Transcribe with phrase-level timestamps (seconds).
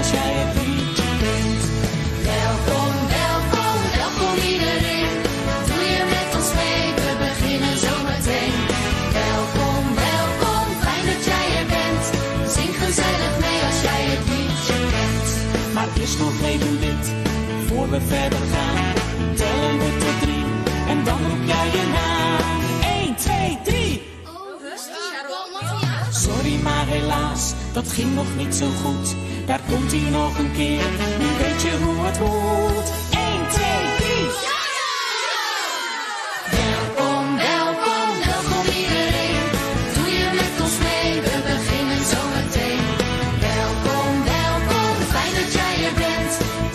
[0.00, 1.62] als jij het liedje kent.
[2.32, 5.12] Welkom, welkom, welkom iedereen.
[5.68, 8.54] Doe je met ons mee, we beginnen zometeen.
[9.22, 12.04] Welkom, welkom, fijn dat jij er bent.
[12.56, 15.28] Zing gezellig mee als jij het liedje kent.
[15.74, 17.04] Maar eerst nog even dit,
[17.66, 18.94] voor we verder gaan.
[19.40, 20.46] Tellen we tot drie
[20.92, 22.60] en dan roep jij je naam.
[23.06, 24.02] 1, 2, 3.
[26.26, 29.06] Sorry, maar helaas, dat ging nog niet zo goed.
[29.50, 30.84] Daar komt hij nog een keer,
[31.18, 32.88] nu weet je hoe het hoort.
[33.10, 33.66] 1, 2,
[33.98, 34.16] 3.
[36.58, 39.46] Welkom, welkom, welkom iedereen.
[39.94, 42.84] Doe je met ons mee, we beginnen zometeen.
[43.50, 46.32] Welkom, welkom, fijn dat jij er bent.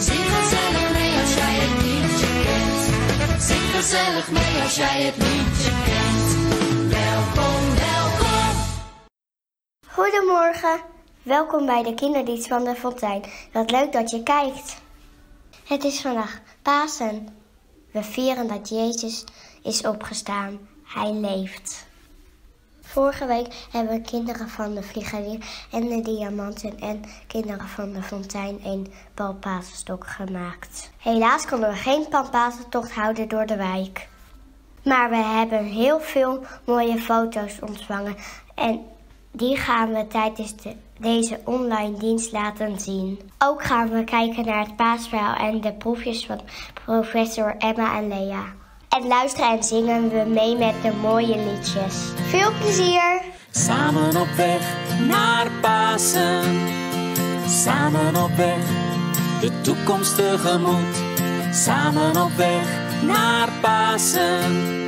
[0.07, 2.81] Zing gezellig mee als jij het liedje kent.
[3.47, 6.29] Zing gezellig mee als jij het liedje kent.
[6.99, 8.53] Welkom, welkom.
[9.97, 10.77] Goedemorgen,
[11.25, 13.23] welkom bij de kinderdienst van de Fontein.
[13.51, 14.81] Wat leuk dat je kijkt.
[15.63, 17.27] Het is vandaag Pasen.
[17.91, 19.23] We vieren dat Jezus
[19.63, 20.59] is opgestaan.
[20.83, 21.85] Hij leeft.
[22.81, 28.59] Vorige week hebben kinderen van de Vliegelier en de Diamanten en kinderen van de Fontein
[28.63, 30.91] een balpasenstok gemaakt.
[30.97, 34.07] Helaas konden we geen palpasentocht houden door de wijk.
[34.83, 38.15] Maar we hebben heel veel mooie foto's ontvangen
[38.55, 38.85] en
[39.31, 43.19] die gaan we tijdens de- deze online dienst laten zien.
[43.37, 46.41] Ook gaan we kijken naar het paasverhaal en de proefjes van
[46.85, 48.43] professor Emma en Lea.
[48.89, 51.95] En luisteren en zingen we mee met de mooie liedjes.
[52.29, 53.21] Veel plezier!
[53.51, 54.75] Samen op weg
[55.07, 56.43] naar Pasen.
[57.47, 58.85] Samen op weg
[59.41, 60.95] de toekomst tegemoet.
[61.51, 62.67] Samen op weg
[63.03, 64.83] naar Pasen.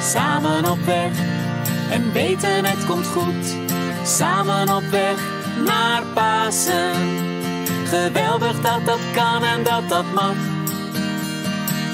[0.00, 1.10] Samen op weg
[1.90, 3.56] en weten het komt goed.
[4.04, 6.92] Samen op weg naar Pasen.
[7.84, 10.34] Geweldig dat dat kan en dat dat mag.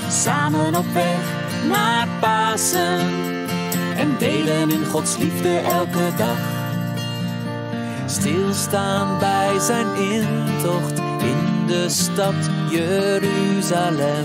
[0.08, 2.98] Samen op weg naar Pasen
[3.96, 6.38] en delen in Gods liefde elke dag.
[8.06, 12.34] Stilstaan bij zijn intocht in de stad
[12.70, 14.24] Jeruzalem.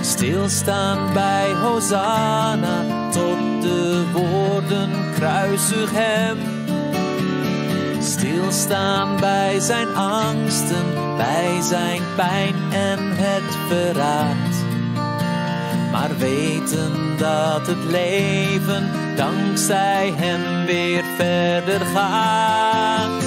[0.00, 6.59] Stilstaan bij Hosanna tot de woorden kruisig hem.
[8.00, 14.50] Stilstaan bij zijn angsten, bij zijn pijn en het verraad
[15.90, 23.22] maar weten dat het leven dankzij hem weer verder gaat.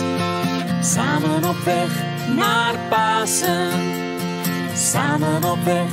[0.81, 1.89] Samen op weg
[2.35, 3.69] naar Pasen,
[4.73, 5.91] samen op weg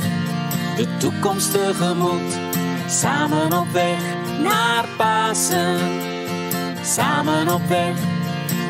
[0.75, 2.39] de toekomst tegemoet.
[2.87, 4.01] Samen op weg
[4.43, 5.79] naar Pasen,
[6.81, 8.10] samen op weg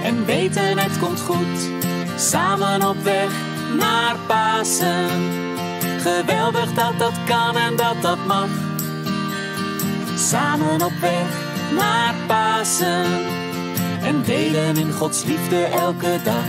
[0.04, 1.70] en weten het komt goed.
[2.18, 3.32] Samen op weg
[3.78, 5.08] naar Pasen.
[6.00, 8.50] Geweldig dat dat kan en dat dat mag.
[10.16, 11.28] Samen op weg
[11.78, 13.06] naar Pasen.
[14.04, 16.46] En delen in Gods liefde elke dag.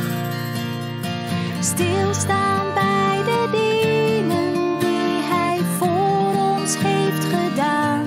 [1.60, 8.04] Stilstaan bij de dingen die Hij voor ons heeft gedaan.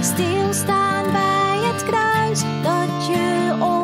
[0.00, 3.75] Stilstaan bij het kruis dat je op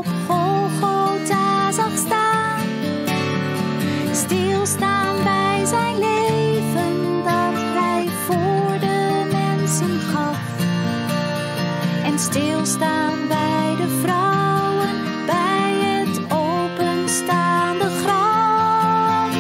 [12.32, 14.88] stilstaan bij de vrouwen
[15.26, 19.36] bij het openstaande graf.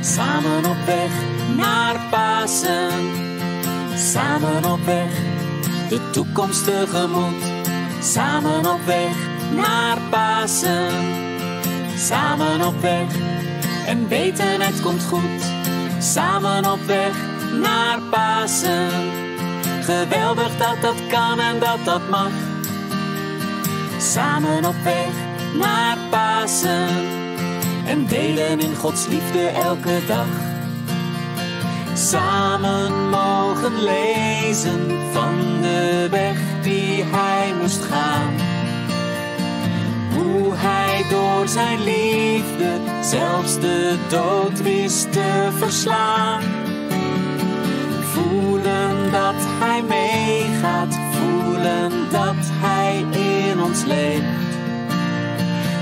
[0.00, 1.10] Samen op weg
[1.56, 2.90] naar Pasen.
[3.94, 5.12] Samen op weg
[5.88, 7.42] de toekomst tegemoet.
[8.02, 9.16] Samen op weg
[9.54, 10.92] naar Pasen.
[11.96, 13.08] Samen op weg
[13.86, 15.42] en weten het komt goed.
[15.98, 17.14] Samen op weg
[17.60, 19.23] naar Pasen.
[19.84, 22.30] Geweldig dat dat kan en dat dat mag.
[23.98, 25.12] Samen op weg
[25.54, 26.88] naar Pasen.
[27.86, 30.26] En delen in Gods liefde elke dag.
[31.94, 38.34] Samen mogen lezen van de weg die hij moest gaan.
[40.16, 46.63] Hoe hij door zijn liefde zelfs de dood wist te verslaan.
[49.74, 54.24] Hij meegaat, voelen dat hij in ons leeft.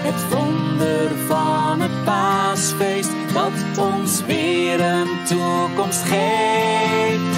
[0.04, 7.36] Het wonder van het paasfeest dat ons weer een toekomst geeft.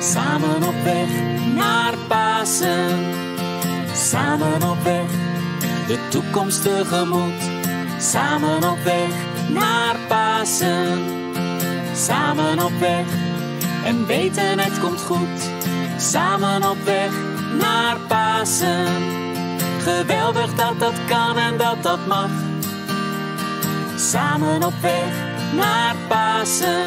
[0.00, 1.08] Samen op weg
[1.54, 2.98] naar Pasen,
[3.92, 5.10] samen op weg
[5.86, 7.42] de toekomst tegemoet.
[7.98, 9.10] Samen op weg
[9.48, 11.00] naar Pasen.
[11.94, 13.06] Samen op weg
[13.84, 15.61] en weten het komt goed.
[16.10, 17.10] Samen op weg
[17.58, 18.86] naar Pasen.
[19.78, 22.30] Geweldig dat dat kan en dat dat mag.
[23.96, 25.12] Samen op weg
[25.54, 26.84] naar Pasen.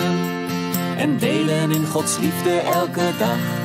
[0.98, 3.65] En delen in Gods liefde elke dag.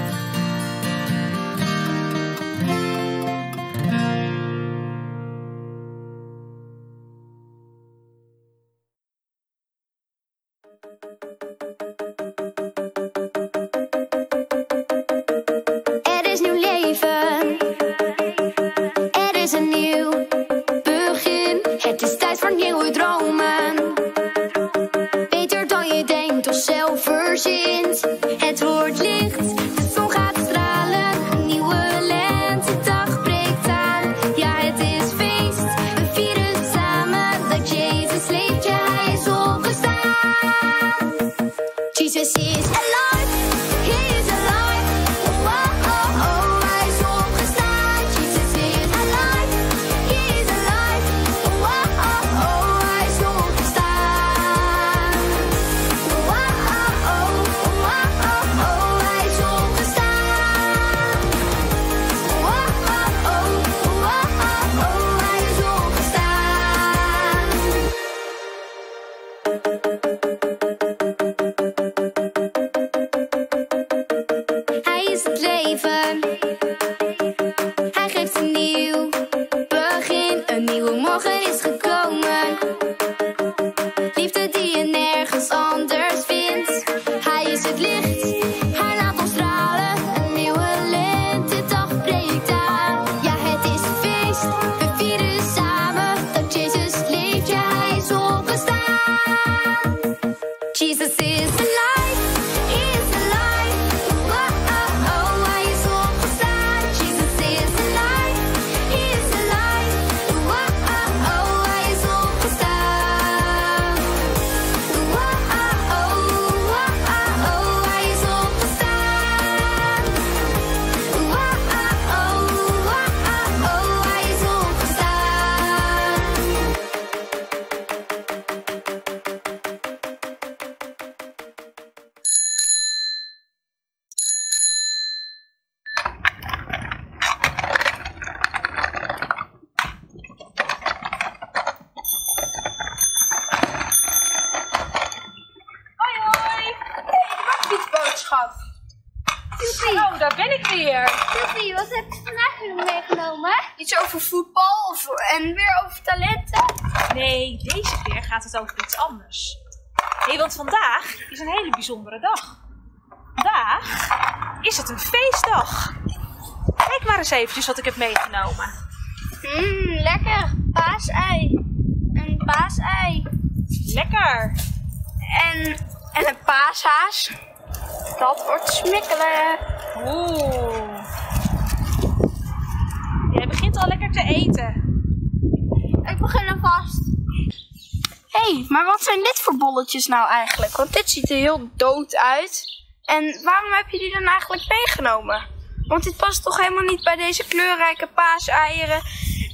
[189.80, 190.76] Bolletjes nou eigenlijk?
[190.76, 192.64] Want dit ziet er heel dood uit.
[193.04, 195.46] En waarom heb je die dan eigenlijk meegenomen?
[195.86, 199.00] Want dit past toch helemaal niet bij deze kleurrijke paaseieren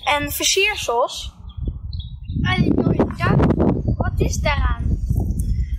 [0.04, 1.32] en versiersels?
[3.96, 4.98] Wat is daaraan?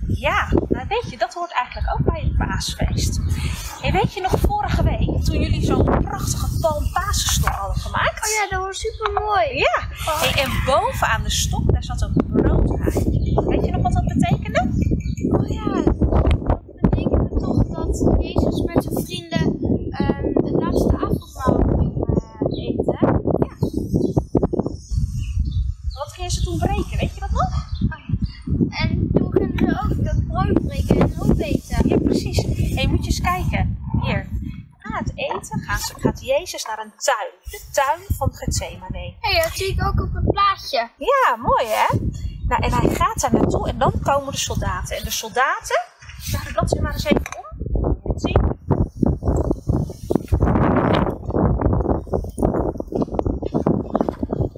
[0.06, 3.20] Ja, nou weet je, dat hoort eigenlijk ook bij het paasfeest.
[3.82, 8.26] En weet je nog vorige week, toen jullie zo'n prachtige palmpasenstok hadden gemaakt?
[8.26, 9.58] Oh ja, dat was super mooi.
[9.58, 12.12] Ja, Hey, en bovenaan de stok, daar zat een
[13.82, 14.60] nog wat dat betekende?
[15.30, 19.56] Oh ja, dat betekent toch dat Jezus met zijn vrienden
[19.90, 21.96] ehm, het laatste avondmaal ging
[22.50, 23.22] eten.
[25.92, 27.66] Wat gingen ze toen breken, weet je dat nog?
[28.68, 31.88] En toen gingen ze ook dat brood breken en opeten.
[31.88, 32.42] Ja, precies.
[32.74, 33.78] Hé, moet je eens kijken.
[34.02, 34.28] Hier.
[34.82, 37.30] Na het eten gaat, Jezus naar een tuin.
[37.44, 39.14] De tuin van Gethsemane.
[39.20, 40.88] Hé, hey, dat zie ik ook op het plaatje.
[40.96, 41.86] Ja, mooi hè?
[42.48, 44.96] Nou, en hij gaat daar naartoe en dan komen de soldaten.
[44.96, 45.80] En de soldaten,
[46.32, 48.12] nou, de bladzijde maar eens even om.
[48.12, 48.56] Het zien?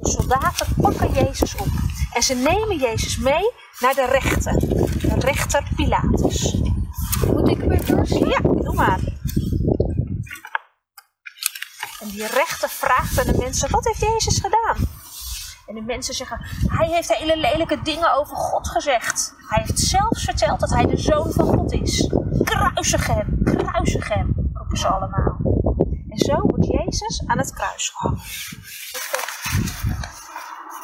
[0.00, 1.68] De soldaten pakken Jezus op
[2.12, 4.58] en ze nemen Jezus mee naar de rechter.
[5.08, 6.60] De rechter Pilatus.
[7.26, 8.28] Moet ik weer doorslaan?
[8.28, 9.00] Ja, doe maar.
[12.00, 14.99] En die rechter vraagt aan de mensen: wat heeft Jezus gedaan?
[15.70, 19.34] En de mensen zeggen, hij heeft hele lelijke dingen over God gezegd.
[19.48, 22.12] Hij heeft zelfs verteld dat hij de zoon van God is.
[22.44, 25.36] Kruisig hem, kruisig hem, roepen ze allemaal.
[26.08, 28.22] En zo wordt Jezus aan het kruis gehangen.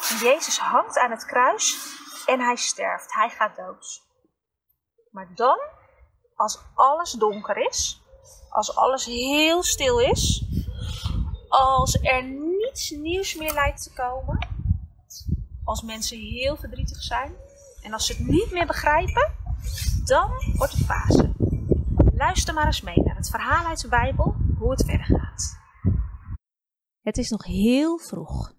[0.09, 1.77] En Jezus hangt aan het kruis
[2.25, 3.13] en hij sterft.
[3.13, 4.01] Hij gaat dood.
[5.11, 5.59] Maar dan,
[6.35, 8.01] als alles donker is,
[8.49, 10.45] als alles heel stil is,
[11.47, 14.56] als er niets nieuws meer lijkt te komen,
[15.67, 17.35] als mensen heel verdrietig zijn
[17.81, 19.33] en als ze het niet meer begrijpen,
[20.05, 21.35] dan wordt het Pasen.
[22.13, 25.57] Luister maar eens mee naar het verhaal uit de Bijbel, hoe het verder gaat.
[27.01, 28.55] Het is nog heel vroeg.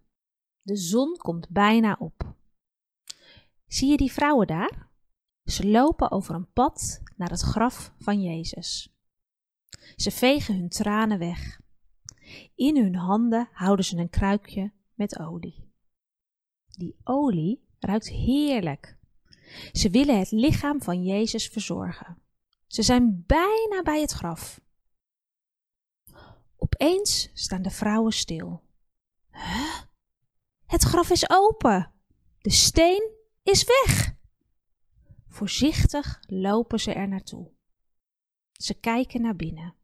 [0.62, 2.34] De zon komt bijna op.
[3.66, 4.88] Zie je die vrouwen daar?
[5.44, 8.94] Ze lopen over een pad naar het graf van Jezus.
[9.96, 11.60] Ze vegen hun tranen weg.
[12.54, 15.67] In hun handen houden ze een kruikje met olie.
[16.78, 18.96] Die olie ruikt heerlijk.
[19.72, 22.22] Ze willen het lichaam van Jezus verzorgen.
[22.66, 24.60] Ze zijn bijna bij het graf.
[26.56, 28.62] Opeens staan de vrouwen stil.
[29.30, 29.80] Huh?
[30.66, 31.92] Het graf is open.
[32.38, 33.10] De steen
[33.42, 34.14] is weg.
[35.28, 37.50] Voorzichtig lopen ze er naartoe.
[38.52, 39.74] Ze kijken naar binnen.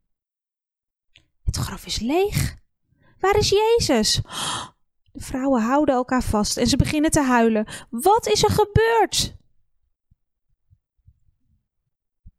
[1.43, 2.55] Het graf is leeg.
[3.19, 4.21] Waar is Jezus?
[5.15, 7.67] De vrouwen houden elkaar vast en ze beginnen te huilen.
[7.89, 9.37] Wat is er gebeurd?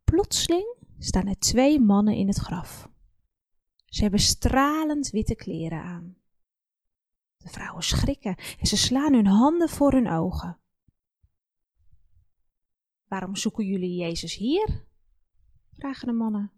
[0.04, 2.88] Plotseling staan er twee mannen in het graf.
[3.84, 6.16] Ze hebben stralend witte kleren aan.
[7.36, 10.58] De vrouwen schrikken en ze slaan hun handen voor hun ogen.
[13.08, 14.86] Waarom zoeken jullie Jezus hier?
[15.76, 16.52] vragen de mannen.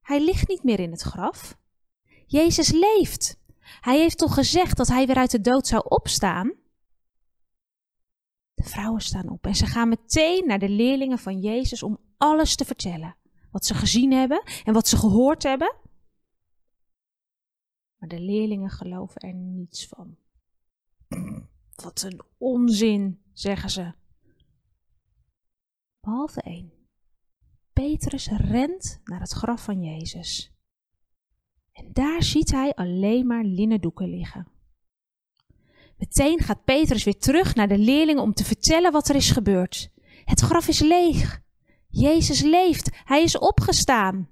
[0.00, 1.58] Hij ligt niet meer in het graf.
[2.26, 3.41] Jezus leeft.
[3.80, 6.52] Hij heeft toch gezegd dat hij weer uit de dood zou opstaan?
[8.54, 12.56] De vrouwen staan op en ze gaan meteen naar de leerlingen van Jezus om alles
[12.56, 13.16] te vertellen.
[13.50, 15.74] Wat ze gezien hebben en wat ze gehoord hebben.
[17.96, 20.16] Maar de leerlingen geloven er niets van.
[21.74, 23.92] Wat een onzin, zeggen ze.
[26.00, 26.72] Behalve één.
[27.72, 30.51] Petrus rent naar het graf van Jezus.
[31.72, 34.50] En daar ziet hij alleen maar linnen doeken liggen.
[35.96, 39.90] Meteen gaat Petrus weer terug naar de leerlingen om te vertellen wat er is gebeurd.
[40.24, 41.40] Het graf is leeg.
[41.88, 42.90] Jezus leeft.
[43.04, 44.30] Hij is opgestaan.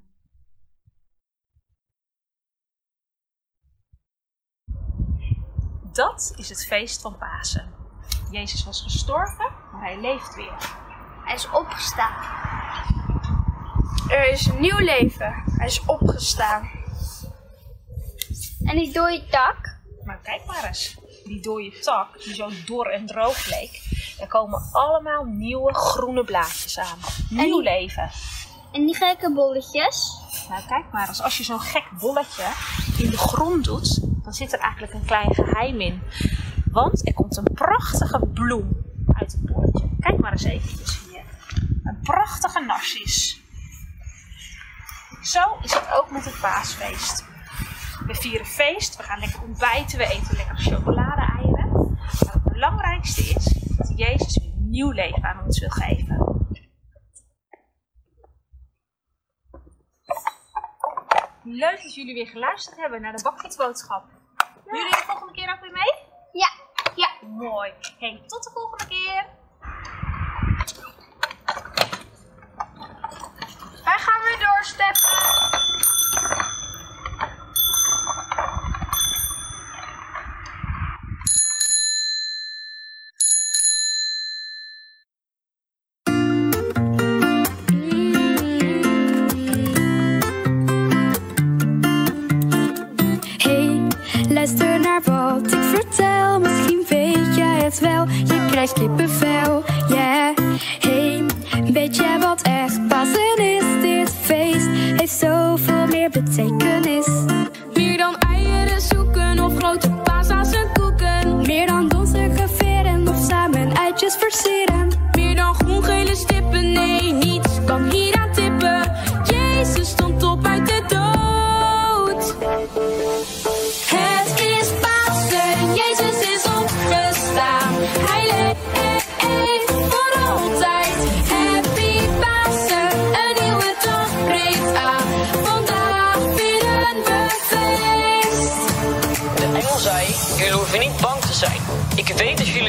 [5.93, 7.75] Dat is het feest van Pasen.
[8.31, 10.79] Jezus was gestorven, maar hij leeft weer.
[11.25, 12.39] Hij is opgestaan.
[14.09, 15.43] Er is een nieuw leven.
[15.57, 16.80] Hij is opgestaan.
[18.65, 19.79] En die dode tak?
[20.05, 23.83] Maar kijk maar eens, die dode tak, die zo dor en droog leek,
[24.21, 26.99] er komen allemaal nieuwe groene blaadjes aan.
[27.31, 28.11] Nieuw leven.
[28.73, 30.19] En die gekke bolletjes?
[30.49, 32.45] Nou, kijk maar eens, als je zo'n gek bolletje
[32.99, 36.03] in de grond doet, dan zit er eigenlijk een klein geheim in.
[36.73, 38.69] Want er komt een prachtige bloem
[39.15, 39.89] uit het bolletje.
[40.01, 41.23] Kijk maar eens eventjes hier.
[41.85, 43.41] Een prachtige narcis.
[45.23, 47.25] Zo is het ook met het paasfeest.
[48.11, 51.99] We vieren feest, we gaan lekker ontbijten, we eten lekker chocolade-eieren.
[52.25, 53.45] Maar het belangrijkste is
[53.77, 56.19] dat Jezus weer nieuw leven aan ons wil geven.
[61.43, 64.05] Leuk dat jullie weer geluisterd hebben naar de bakfietsboodschap.
[64.65, 65.95] Doen jullie de volgende keer ook weer mee?
[66.33, 66.51] Ja.
[66.95, 67.29] Ja.
[67.29, 67.73] Mooi.
[67.99, 69.27] Hey, tot de volgende keer.
[73.85, 75.61] Wij gaan weer doorsteppen.
[98.71, 100.37] Je krijgt kippenvel, yeah.
[100.79, 101.25] Hey,
[101.73, 103.83] weet jij wat echt Pasen is?
[103.83, 106.70] Dit feest heeft zoveel meer betekenis.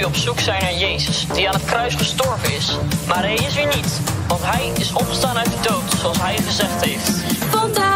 [0.02, 2.78] Jullie op zoek zijn naar Jezus, die aan het kruis gestorven is.
[3.08, 6.86] Maar hij is weer niet, want hij is opgestaan uit de dood, zoals hij gezegd
[6.86, 7.10] heeft.
[7.50, 7.91] Vandaag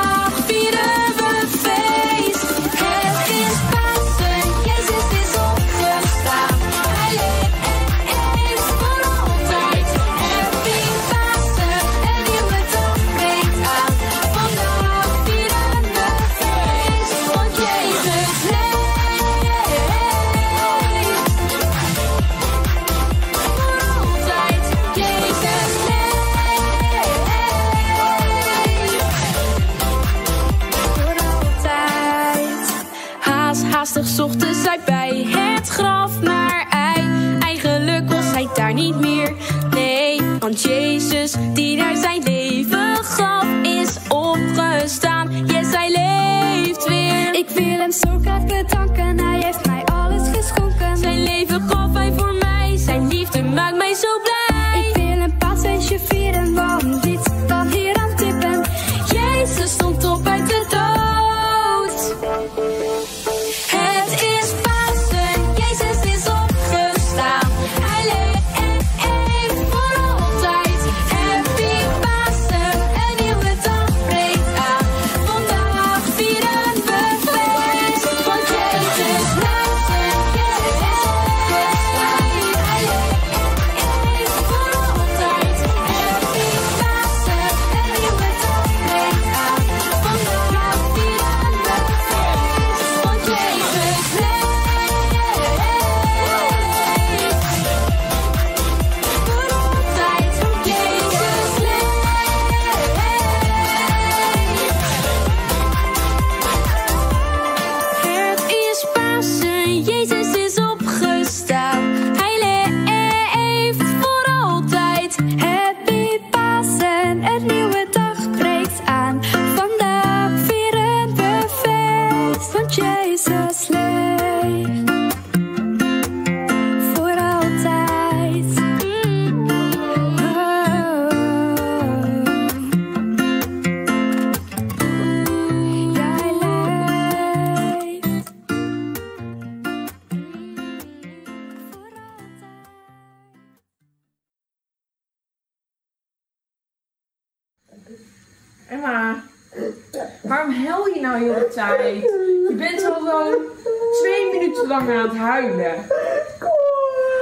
[154.68, 155.88] lang aan het huilen.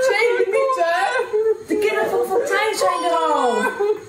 [0.01, 0.95] Twee minuten?
[1.67, 3.56] De kinderen van Fontijn zijn er al.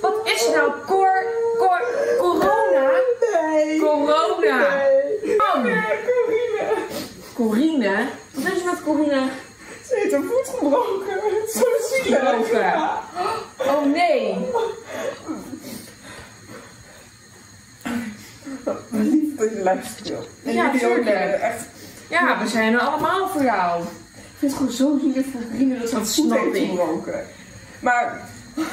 [0.00, 0.72] Wat is er nou?
[0.86, 1.24] Cor,
[1.58, 1.82] cor,
[2.18, 2.90] corona?
[3.32, 3.80] Nee.
[3.80, 4.58] Corona.
[5.62, 5.78] Nee.
[6.06, 6.72] Corine.
[7.34, 8.06] Corine?
[8.34, 9.28] Wat is er met Corine?
[9.86, 11.20] Ze heeft een voet gebroken.
[11.48, 12.22] Zo zielig.
[13.58, 14.36] Oh nee.
[18.90, 20.18] Lief dat je.
[20.44, 21.66] En Ja, jullie ook, Echt.
[22.10, 23.82] Ja, we zijn er allemaal voor jou.
[23.82, 23.88] Ik
[24.38, 26.68] vind het gewoon zo zielig voor vrienden dat ze het snap heeft ik.
[26.68, 27.26] gebroken.
[27.80, 28.20] Maar
[28.56, 28.64] als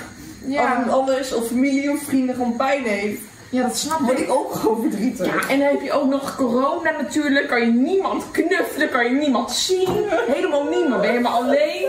[0.46, 4.26] Ja, iemand anders of familie of vrienden gewoon pijn heeft, ja, dat snap word ik.
[4.26, 5.26] ik ook gewoon verdrietig.
[5.26, 7.48] Ja, en dan heb je ook nog corona natuurlijk.
[7.48, 9.88] Kan je niemand knuffelen, kan je niemand zien.
[10.28, 11.02] Helemaal niemand.
[11.02, 11.88] Ben je maar alleen.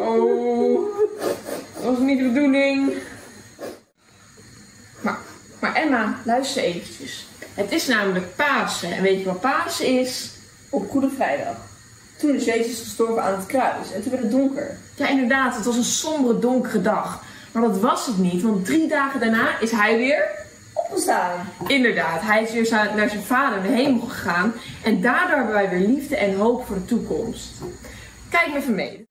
[0.00, 0.80] Oh,
[1.74, 2.92] dat was niet de bedoeling.
[5.00, 5.18] Maar,
[5.60, 7.26] maar Emma, luister eventjes.
[7.54, 8.92] Het is namelijk Pasen.
[8.92, 10.30] En weet je wat Pasen is?
[10.70, 11.56] Op Goede Vrijdag.
[12.18, 14.78] Toen is Jezus gestorven aan het kruis en toen werd het donker.
[14.96, 15.56] Ja, inderdaad.
[15.56, 17.22] Het was een sombere, donkere dag.
[17.52, 20.40] Maar dat was het niet, want drie dagen daarna is hij weer
[20.72, 21.48] Opgestaan.
[21.66, 24.52] Inderdaad, hij is weer naar zijn vader in de hemel gegaan.
[24.84, 27.50] En daardoor hebben wij weer liefde en hoop voor de toekomst.
[28.30, 29.06] Kijk me even mee.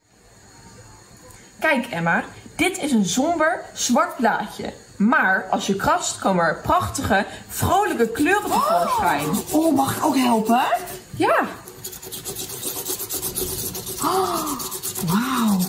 [1.60, 2.24] Kijk Emma,
[2.56, 4.74] dit is een somber zwart blaadje.
[5.08, 9.28] Maar als je krast komen er prachtige, vrolijke kleuren tevoorschijn.
[9.52, 10.62] Oh, mag ik ook helpen?
[11.16, 11.46] Ja.
[15.06, 15.60] Wauw.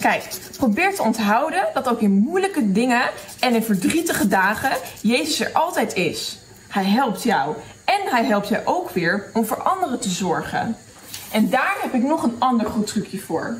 [0.00, 0.24] Kijk,
[0.56, 3.02] probeer te onthouden dat ook in moeilijke dingen
[3.40, 6.38] en in verdrietige dagen Jezus er altijd is.
[6.68, 10.76] Hij helpt jou en hij helpt jou ook weer om voor anderen te zorgen.
[11.32, 13.58] En daar heb ik nog een ander goed trucje voor.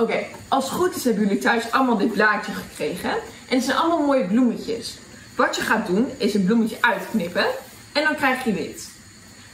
[0.00, 3.10] Oké, als het goed is hebben jullie thuis allemaal dit blaadje gekregen.
[3.48, 4.98] En het zijn allemaal mooie bloemetjes.
[5.34, 7.46] Wat je gaat doen is een bloemetje uitknippen
[7.92, 8.90] en dan krijg je dit.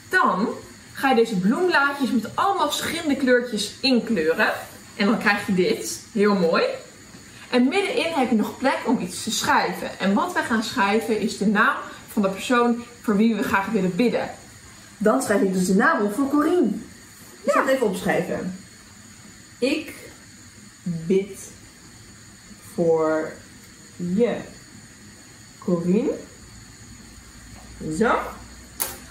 [0.09, 0.48] Dan
[0.92, 4.52] ga je deze bloemblaadjes met allemaal verschillende kleurtjes inkleuren.
[4.96, 6.00] En dan krijg je dit.
[6.12, 6.64] Heel mooi.
[7.50, 9.98] En middenin heb je nog plek om iets te schrijven.
[9.98, 11.76] En wat wij gaan schrijven is de naam
[12.09, 14.30] van de persoon voor wie we graag willen bidden.
[14.98, 16.70] Dan schrijf ik dus de naam op voor Corine.
[17.42, 18.59] Ik zal het even opschrijven.
[19.59, 20.03] Ik
[20.84, 21.38] bid
[22.74, 23.32] voor
[23.96, 24.36] je.
[25.58, 26.12] Corine.
[27.98, 28.18] Zo.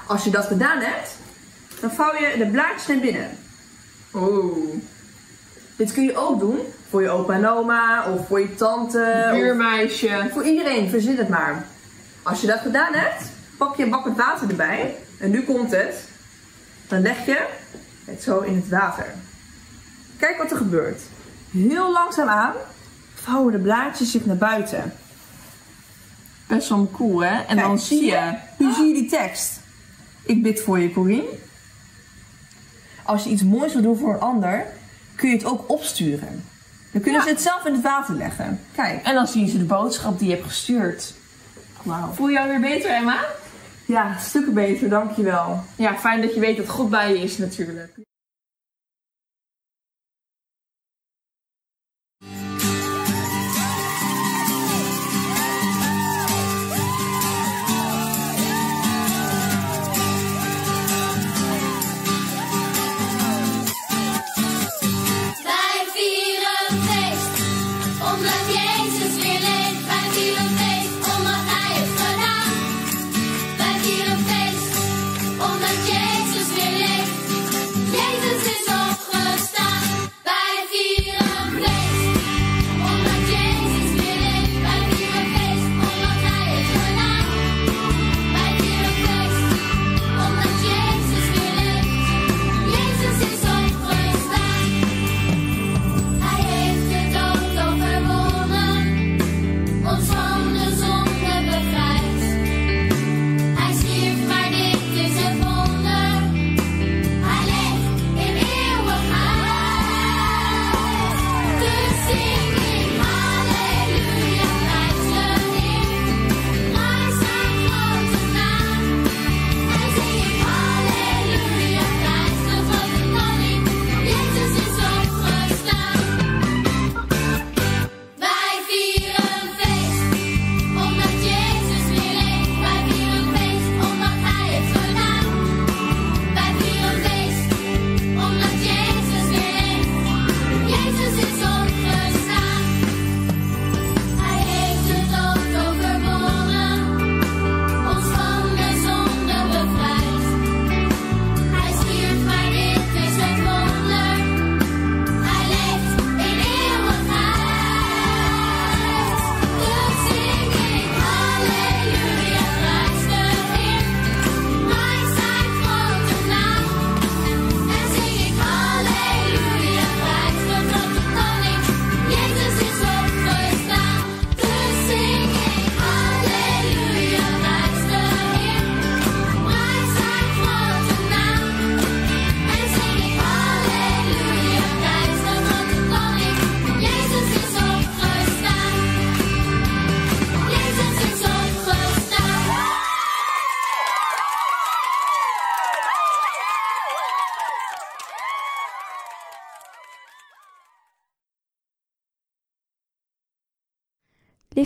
[0.08, 1.16] Als je dat gedaan hebt,
[1.82, 3.30] dan vouw je de blaadjes naar binnen.
[4.14, 4.74] Oeh.
[5.76, 6.60] Dit kun je ook doen
[6.90, 9.30] voor je opa en oma of voor je tante.
[9.32, 10.30] Buurmeisje.
[10.32, 11.66] voor iedereen, verzin het maar.
[12.24, 13.24] Als je dat gedaan hebt,
[13.58, 14.96] pak je een bak met water erbij.
[15.20, 15.96] En nu komt het.
[16.88, 17.48] Dan leg je
[18.06, 19.06] het zo in het water.
[20.18, 21.02] Kijk wat er gebeurt.
[21.54, 22.54] Heel langzaam aan
[23.14, 24.94] vouwen de blaadjes zich naar buiten.
[26.48, 27.30] Best wel cool, hè?
[27.40, 28.34] En Kijk, dan zie je...
[28.58, 29.60] Nu zie je die tekst.
[30.26, 31.30] Ik bid voor je, Corine.
[33.04, 34.66] Als je iets moois wil doen voor een ander,
[35.16, 36.46] kun je het ook opsturen.
[36.92, 37.28] Dan kunnen Ja.
[37.28, 38.60] ze het zelf in het water leggen.
[38.76, 39.04] Kijk.
[39.06, 41.14] En dan zien ze de boodschap die je hebt gestuurd.
[41.84, 42.12] Wauw.
[42.14, 43.26] Voel je jou weer beter, Emma?
[43.86, 45.64] Ja, stukken beter, dankjewel.
[45.76, 47.94] Ja, fijn dat je weet dat God bij je is natuurlijk.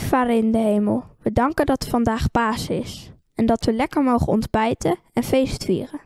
[0.03, 4.27] Vader in de hemel, we danken dat vandaag paas is en dat we lekker mogen
[4.27, 5.99] ontbijten en feest vieren.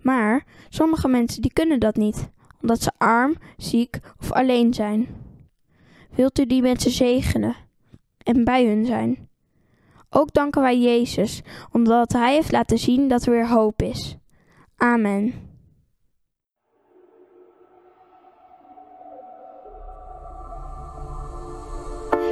[0.00, 2.28] Maar sommige mensen die kunnen dat niet,
[2.60, 5.08] omdat ze arm, ziek of alleen zijn.
[6.10, 7.56] Wilt u die mensen zegenen
[8.18, 9.28] en bij hun zijn?
[10.10, 14.16] Ook danken wij Jezus, omdat Hij heeft laten zien dat er weer hoop is.
[14.76, 15.53] Amen.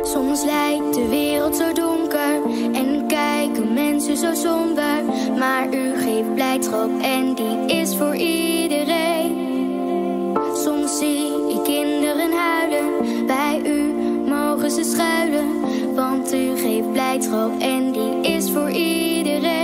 [0.03, 5.05] Soms lijkt de wereld zo donker en kijken mensen zo somber.
[5.39, 9.37] Maar u geeft blijdschap en die is voor iedereen.
[10.55, 13.93] Soms zie ik kinderen huilen, bij u
[14.29, 15.61] mogen ze schuilen.
[15.95, 19.62] Want u geeft blijdschap en die is voor iedereen.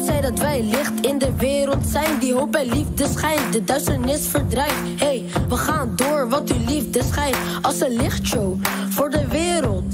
[0.00, 3.64] U zei dat wij licht in de wereld zijn, die hoop en liefde schijnt, de
[3.64, 4.74] duisternis verdrijft.
[4.96, 9.84] Hey, we gaan door, want uw liefde schijnt als een lichtshow voor de wereld.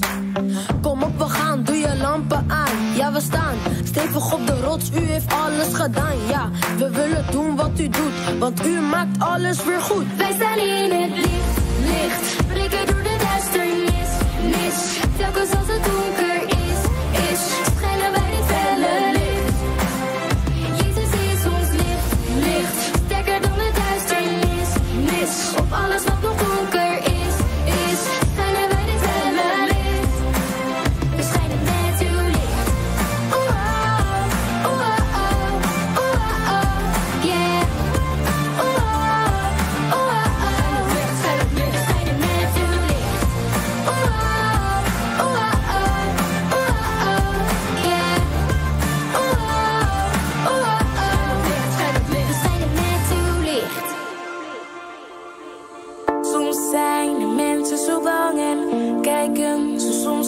[0.82, 2.96] Kom op, we gaan, doe je lampen aan.
[2.96, 6.16] Ja, we staan stevig op de rots, u heeft alles gedaan.
[6.28, 10.06] Ja, we willen doen wat u doet, want u maakt alles weer goed.
[10.16, 14.10] Wij staan in het licht, licht, breken door de duisternis,
[14.42, 14.98] mis.
[15.16, 16.25] Telkens als het donker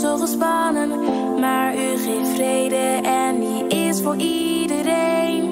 [0.00, 0.88] zo gespannen,
[1.40, 5.44] maar u geeft vrede en die is voor iedereen.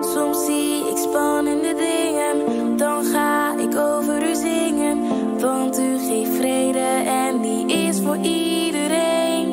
[0.00, 4.98] Soms zie ik spannende dingen, dan ga ik over u zingen,
[5.40, 9.48] want u geeft vrede en die is voor iedereen.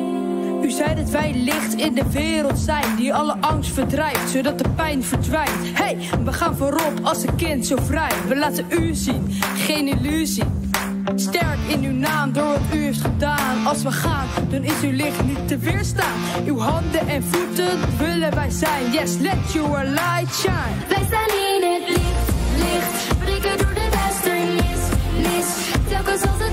[0.62, 4.68] U zei dat wij licht in de wereld zijn, die alle angst verdrijft, zodat de
[4.76, 5.50] pijn verdwijnt.
[5.72, 9.26] Hey, we gaan voorop als een kind zo vrij, we laten u zien,
[9.56, 10.63] geen illusie.
[11.16, 13.66] Sterk in uw naam, door wat u heeft gedaan.
[13.66, 16.20] Als we gaan, dan is uw licht niet te weerstaan.
[16.46, 18.92] Uw handen en voeten willen wij zijn.
[18.92, 20.76] Yes, let your light shine.
[20.88, 23.18] Wij staan in het licht, licht.
[23.18, 24.80] Breken door de duisternis,
[25.16, 25.46] nis.
[25.88, 26.43] Telkens als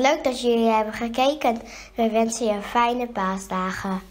[0.00, 1.58] leuk dat jullie hebben gekeken.
[1.94, 4.09] We wensen je een fijne paasdagen.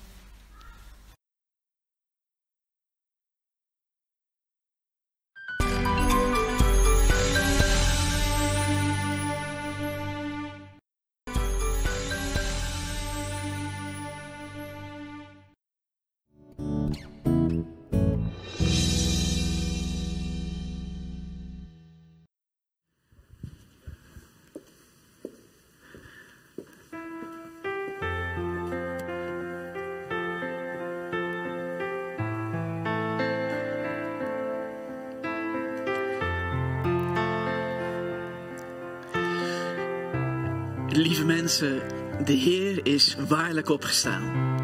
[41.57, 44.58] de Heer is waarlijk opgestaan.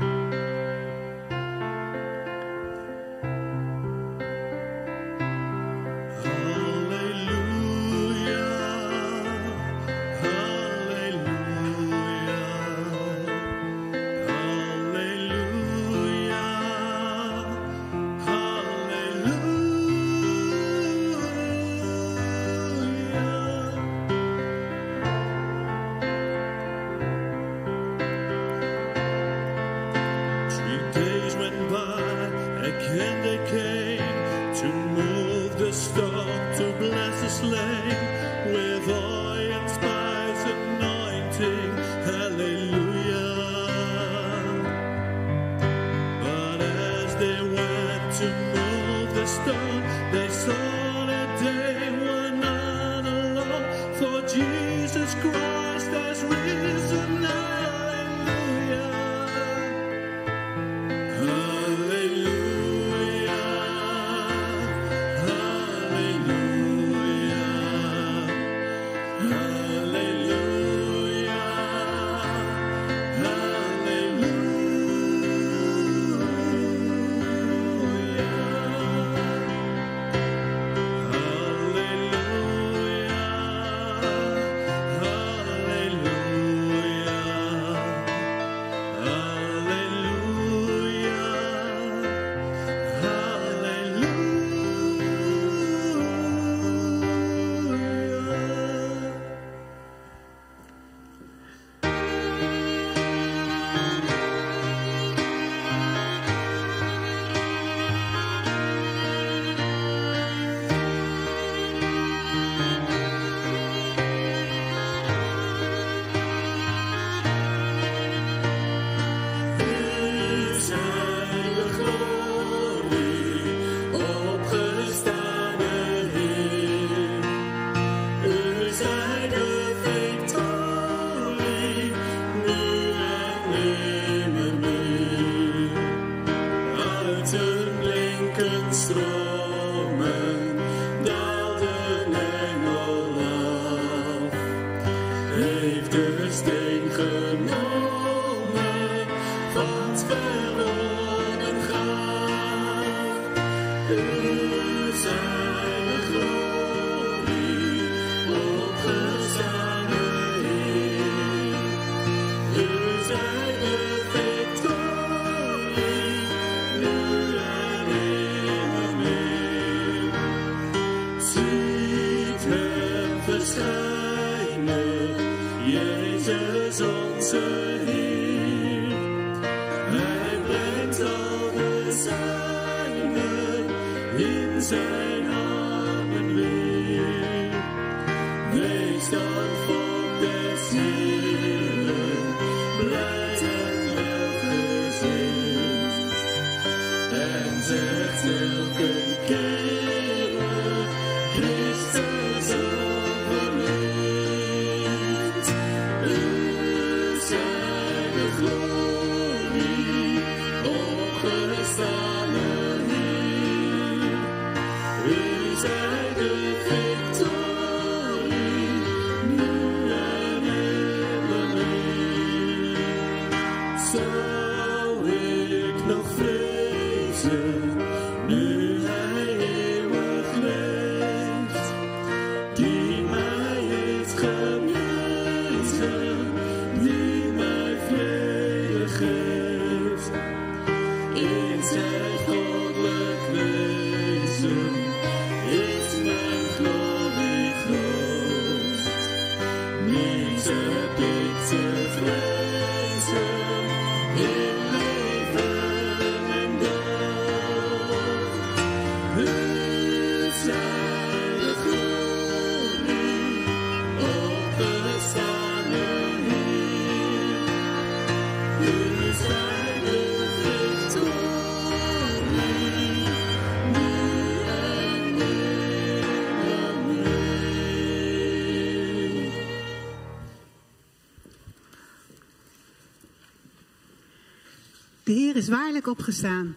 [285.35, 286.55] Is waarlijk opgestaan.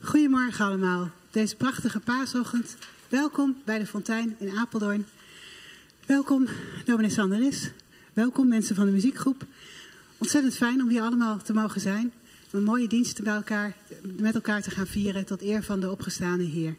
[0.00, 1.10] Goedemorgen allemaal.
[1.30, 2.76] Deze prachtige paasochtend.
[3.08, 5.06] Welkom bij de Fontein in Apeldoorn.
[6.06, 6.46] Welkom
[6.84, 7.70] dominee Sanderis.
[8.12, 9.46] Welkom mensen van de muziekgroep.
[10.18, 12.12] Ontzettend fijn om hier allemaal te mogen zijn.
[12.50, 13.76] Een mooie dienst bij elkaar,
[14.18, 16.76] met elkaar te gaan vieren tot eer van de opgestane Heer.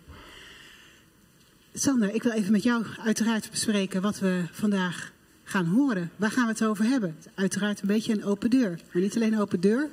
[1.73, 5.11] Sander, ik wil even met jou uiteraard bespreken wat we vandaag
[5.43, 6.11] gaan horen.
[6.15, 7.17] Waar gaan we het over hebben?
[7.35, 8.79] Uiteraard een beetje een open deur.
[8.91, 9.89] Maar niet alleen een open deur,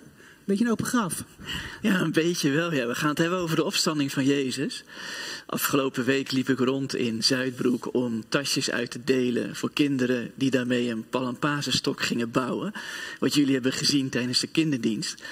[0.51, 1.25] beetje een open graf.
[1.81, 2.73] Ja, een beetje wel.
[2.73, 2.87] Ja.
[2.87, 4.85] We gaan het hebben over de opstanding van Jezus.
[5.47, 10.51] Afgelopen week liep ik rond in Zuidbroek om tasjes uit te delen voor kinderen die
[10.51, 12.73] daarmee een palampazenstok gingen bouwen.
[13.19, 15.23] Wat jullie hebben gezien tijdens de kinderdienst.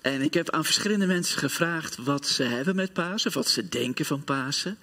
[0.00, 4.04] En ik heb aan verschillende mensen gevraagd wat ze hebben met Pasen, wat ze denken
[4.04, 4.78] van Pasen.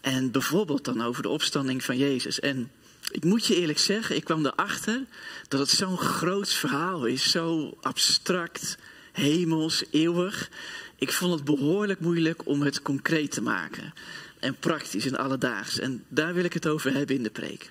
[0.00, 2.40] En bijvoorbeeld dan over de opstanding van Jezus.
[2.40, 2.70] En
[3.10, 5.04] ik moet je eerlijk zeggen, ik kwam erachter
[5.48, 8.76] dat het zo'n groot verhaal is, zo abstract,
[9.16, 10.50] hemels, eeuwig.
[10.96, 13.92] Ik vond het behoorlijk moeilijk om het concreet te maken.
[14.40, 15.78] En praktisch en alledaags.
[15.78, 17.70] En daar wil ik het over hebben in de preek.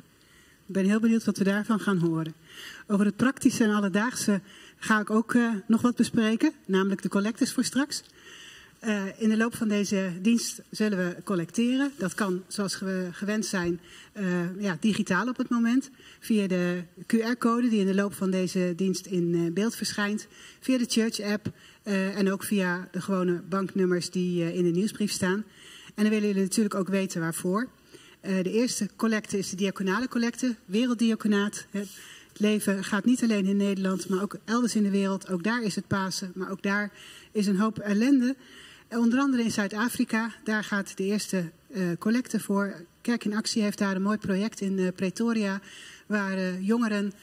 [0.68, 2.34] Ik ben heel benieuwd wat we daarvan gaan horen.
[2.88, 4.42] Over het praktische en alledaagse
[4.78, 8.04] ga ik ook uh, nog wat bespreken, namelijk de collectes voor straks.
[8.84, 11.92] Uh, in de loop van deze dienst zullen we collecteren.
[11.98, 13.80] Dat kan, zoals we gewend zijn,
[14.14, 15.90] uh, ja, digitaal op het moment.
[16.20, 20.28] Via de QR-code die in de loop van deze dienst in beeld verschijnt.
[20.60, 21.52] Via de Church-app
[21.84, 25.44] en ook via de gewone banknummers die in de nieuwsbrief staan.
[25.96, 27.70] En dan willen jullie natuurlijk ook weten waarvoor.
[28.22, 31.66] de eerste collecte is de diaconale collecte, werelddiaconaat.
[31.72, 35.30] Het leven gaat niet alleen in Nederland, maar ook elders in de wereld.
[35.30, 36.92] Ook daar is het Pasen, maar ook daar
[37.32, 38.36] is een hoop ellende.
[38.90, 41.52] Onder andere in Zuid-Afrika, daar gaat de eerste
[42.00, 42.86] collecte voor.
[43.02, 45.62] Kerk in Actie heeft daar een mooi project in Pretoria,
[46.06, 47.14] waar uh, jongeren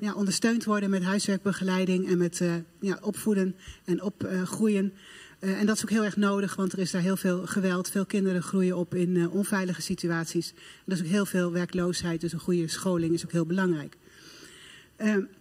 [0.00, 2.42] ja, ondersteund worden met huiswerkbegeleiding en met
[2.80, 3.54] ja, opvoeden
[3.84, 4.92] en opgroeien.
[5.38, 7.90] en dat is ook heel erg nodig, want er is daar heel veel geweld.
[7.90, 10.52] Veel kinderen groeien op in onveilige situaties.
[10.86, 13.96] Er is ook heel veel werkloosheid, dus een goede scholing is ook heel belangrijk.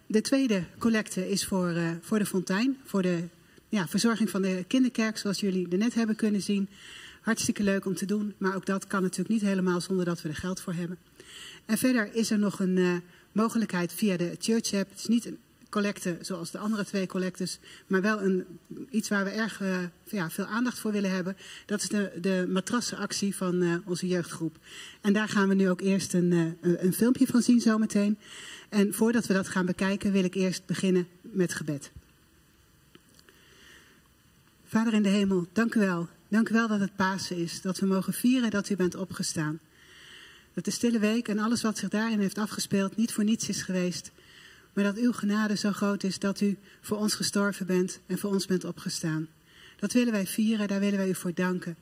[0.07, 3.23] de tweede collecte is voor, voor de fontein, voor de
[3.69, 6.69] ja, verzorging van de kinderkerk, zoals jullie er net hebben kunnen zien.
[7.21, 10.30] Hartstikke leuk om te doen, maar ook dat kan natuurlijk niet helemaal zonder dat we
[10.30, 10.97] er geld voor hebben.
[11.65, 12.97] En verder is er nog een uh,
[13.32, 14.89] mogelijkheid via de Church App.
[14.89, 15.38] Het is niet een
[15.69, 18.45] collecte zoals de andere twee collectes, maar wel een,
[18.89, 21.38] iets waar we erg eh, ja, veel aandacht voor willen hebben.
[21.65, 24.57] Dat is de, de matrassenactie van eh, onze jeugdgroep.
[25.01, 28.17] En daar gaan we nu ook eerst een, eh, een, een filmpje van zien zometeen.
[28.69, 31.91] En voordat we dat gaan bekijken wil ik eerst beginnen met gebed.
[34.65, 36.07] Vader in de hemel, dank u wel.
[36.28, 39.59] Dank u wel dat het Pasen is, dat we mogen vieren dat u bent opgestaan.
[40.58, 43.62] Dat de stille week en alles wat zich daarin heeft afgespeeld niet voor niets is
[43.62, 44.12] geweest.
[44.74, 48.30] Maar dat uw genade zo groot is dat u voor ons gestorven bent en voor
[48.30, 49.28] ons bent opgestaan.
[49.80, 51.78] Dat willen wij vieren, daar willen wij u voor danken.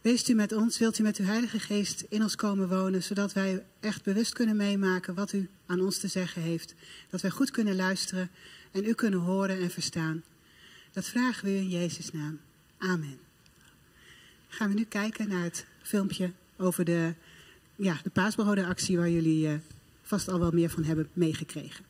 [0.00, 3.32] Wees u met ons, wilt u met uw Heilige Geest in ons komen wonen, zodat
[3.32, 6.74] wij echt bewust kunnen meemaken wat u aan ons te zeggen heeft.
[7.10, 8.30] Dat wij goed kunnen luisteren
[8.72, 10.22] en u kunnen horen en verstaan.
[10.92, 12.40] Dat vragen we u in Jezus' naam.
[12.78, 13.18] Amen.
[14.48, 17.14] Gaan we nu kijken naar het filmpje over de,
[17.78, 19.54] ja, de paasbrodenactie waar jullie eh,
[20.02, 21.84] vast al wel meer van hebben meegekregen.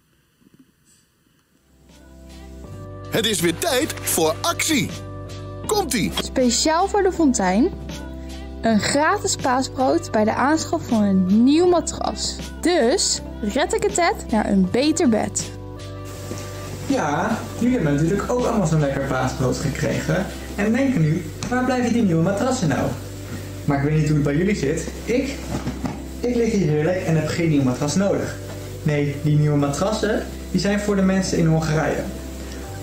[3.11, 4.91] Het is weer tijd voor actie.
[5.67, 6.13] Komt-ie!
[6.23, 7.71] Speciaal voor de fontein.
[8.63, 12.37] Een gratis paasbrood bij de aanschaf van een nieuw matras.
[12.61, 15.51] Dus red ik het het naar een beter bed.
[16.87, 20.27] Ja, jullie hebben natuurlijk ook allemaal zo'n lekker paasbrood gekregen.
[20.57, 22.91] En denken nu, waar blijven die nieuwe matrassen nou?
[23.69, 24.89] Maar ik weet niet hoe het bij jullie zit.
[25.05, 25.35] Ik?
[26.21, 28.37] Ik lig hier heerlijk en heb geen nieuw matras nodig.
[28.83, 32.03] Nee, die nieuwe matrassen, die zijn voor de mensen in Hongarije.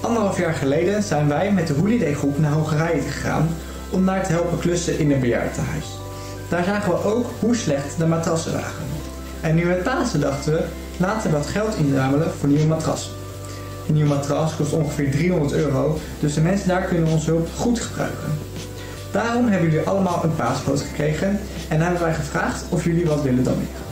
[0.01, 3.49] Anderhalf jaar geleden zijn wij met de Holiday groep naar Hongarije gegaan
[3.89, 5.85] om daar te helpen klussen in een bejaardentehuis.
[6.49, 8.85] Daar zagen we ook hoe slecht de matrassen waren.
[9.41, 10.63] En nu met Pasen dachten we,
[10.97, 13.11] laten we wat geld inzamelen voor nieuwe matrassen.
[13.87, 17.79] Een nieuw matras kost ongeveer 300 euro, dus de mensen daar kunnen onze hulp goed
[17.79, 18.53] gebruiken.
[19.15, 21.39] Daarom hebben jullie allemaal een paaspoot gekregen
[21.69, 23.83] en hebben wij gevraagd of jullie wat willen doneren.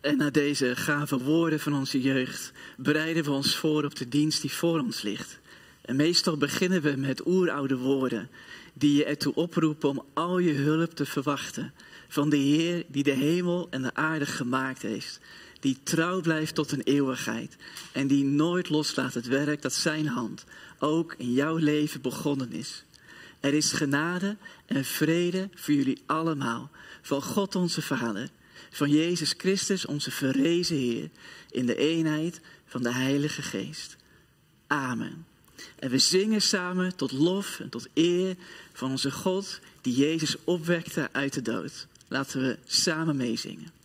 [0.00, 4.40] En na deze gave woorden van onze jeugd bereiden we ons voor op de dienst
[4.40, 5.38] die voor ons ligt.
[5.82, 8.28] En meestal beginnen we met oeroude woorden
[8.78, 11.72] die je ertoe oproepen om al je hulp te verwachten
[12.08, 15.20] van de Heer die de hemel en de aarde gemaakt heeft.
[15.60, 17.56] Die trouw blijft tot een eeuwigheid
[17.92, 20.44] en die nooit loslaat het werk dat zijn hand
[20.78, 22.84] ook in jouw leven begonnen is.
[23.40, 26.70] Er is genade en vrede voor jullie allemaal,
[27.02, 28.28] van God onze Vader,
[28.70, 31.10] van Jezus Christus onze verrezen Heer,
[31.50, 33.96] in de eenheid van de Heilige Geest.
[34.66, 35.26] Amen.
[35.78, 38.36] En we zingen samen tot lof en tot eer
[38.76, 41.86] van onze God die Jezus opwekte uit de dood.
[42.08, 43.75] Laten we samen meezingen.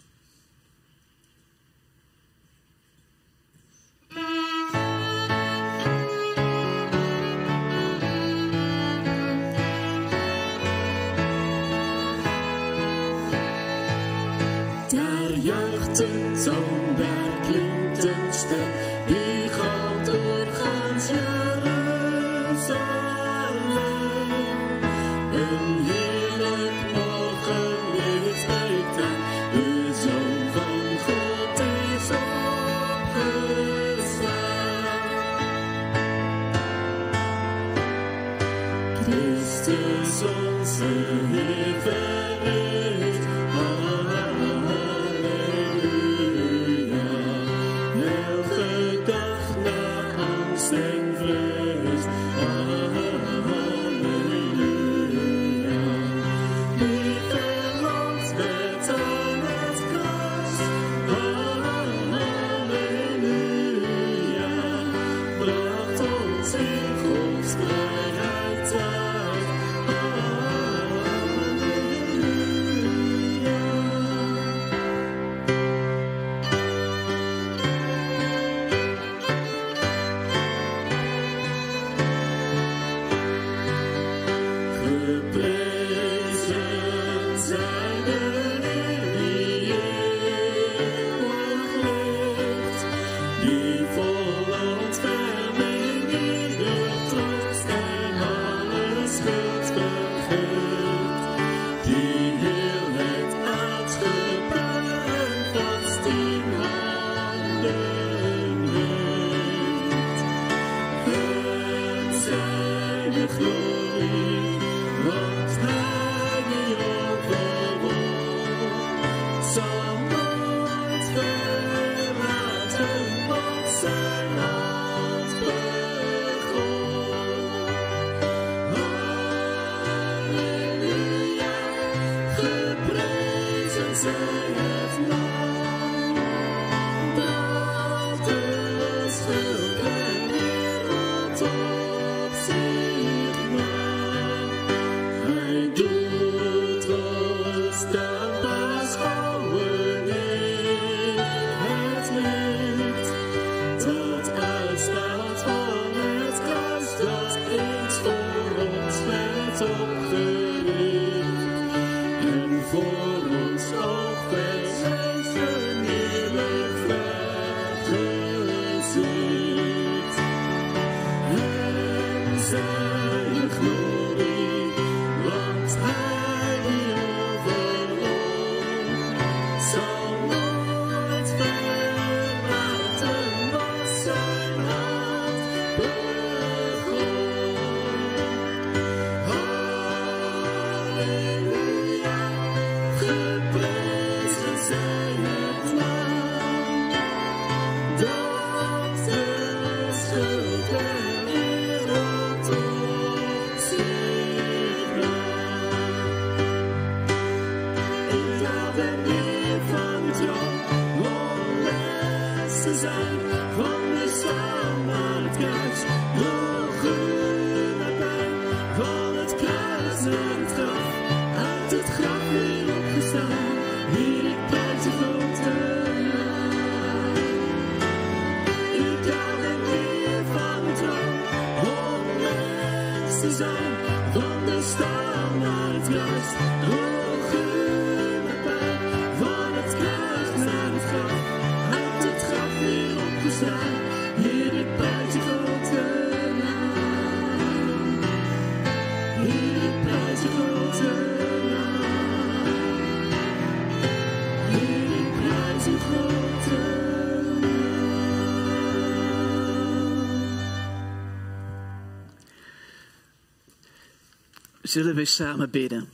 [264.72, 265.90] Zullen we samen bidden?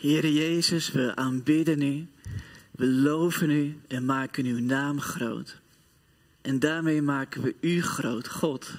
[0.00, 2.06] Heere Jezus, we aanbidden u,
[2.70, 5.60] we loven u en maken uw naam groot.
[6.40, 8.70] En daarmee maken we u groot, God.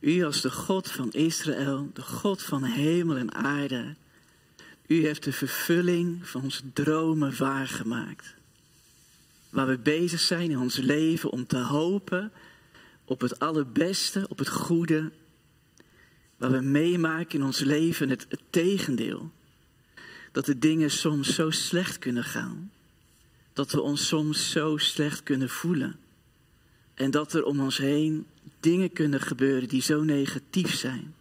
[0.00, 3.94] U als de God van Israël, de God van hemel en aarde.
[4.86, 8.34] U heeft de vervulling van onze dromen waargemaakt.
[9.50, 12.32] Waar we bezig zijn in ons leven om te hopen
[13.04, 15.10] op het allerbeste, op het goede.
[16.36, 19.30] Waar we meemaken in ons leven het, tegendeel.
[20.32, 22.72] Dat de dingen soms zo slecht kunnen gaan.
[23.52, 25.96] Dat we ons soms zo slecht kunnen voelen.
[26.94, 28.26] En dat er om ons heen
[28.60, 31.14] dingen kunnen gebeuren die zo negatief zijn.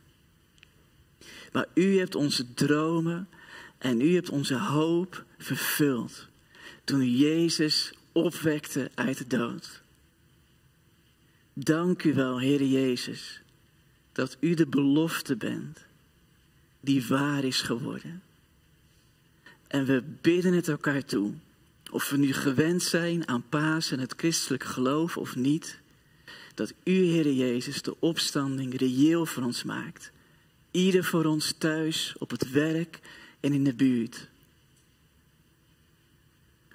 [1.52, 3.28] Maar u hebt onze dromen
[3.78, 6.28] en u hebt onze hoop vervuld.
[6.84, 9.82] Toen u Jezus opwekte uit de dood.
[11.54, 13.42] Dank u wel, Heer Jezus,
[14.14, 15.86] dat u de belofte bent
[16.80, 18.22] die waar is geworden.
[19.68, 21.34] En we bidden het elkaar toe.
[21.92, 25.80] Of we nu gewend zijn aan Pasen en het christelijk geloof of niet.
[26.56, 30.12] Dat u, Heer Jezus, de opstanding reëel voor ons maakt.
[30.72, 33.00] Ieder voor ons thuis, op het werk
[33.40, 34.28] en in de buurt.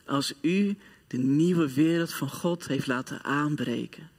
[0.07, 0.76] Als u
[1.07, 4.11] de nieuwe wereld van God heeft laten aanbreken.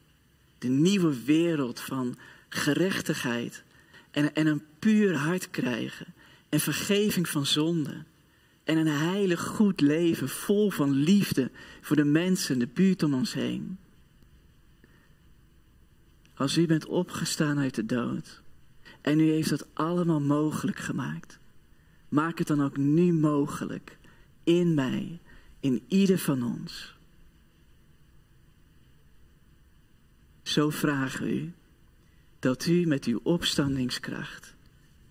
[0.57, 2.17] De nieuwe wereld van
[2.49, 3.63] gerechtigheid
[4.11, 6.13] en, en een puur hart krijgen.
[6.49, 8.03] En vergeving van zonde.
[8.63, 13.33] En een heilig goed leven vol van liefde voor de mensen, de buurt om ons
[13.33, 13.77] heen.
[16.33, 18.41] Als u bent opgestaan uit de dood
[19.01, 21.39] en u heeft dat allemaal mogelijk gemaakt,
[22.09, 23.97] maak het dan ook nu mogelijk
[24.43, 25.19] in mij,
[25.59, 26.97] in ieder van ons.
[30.41, 31.53] Zo vragen we u
[32.39, 34.55] dat u met uw opstandingskracht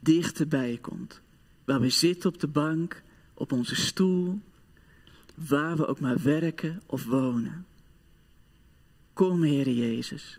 [0.01, 1.21] dichterbij komt,
[1.65, 3.03] waar we zitten op de bank,
[3.35, 4.41] op onze stoel,
[5.35, 7.67] waar we ook maar werken of wonen.
[9.13, 10.39] Kom, Heer Jezus.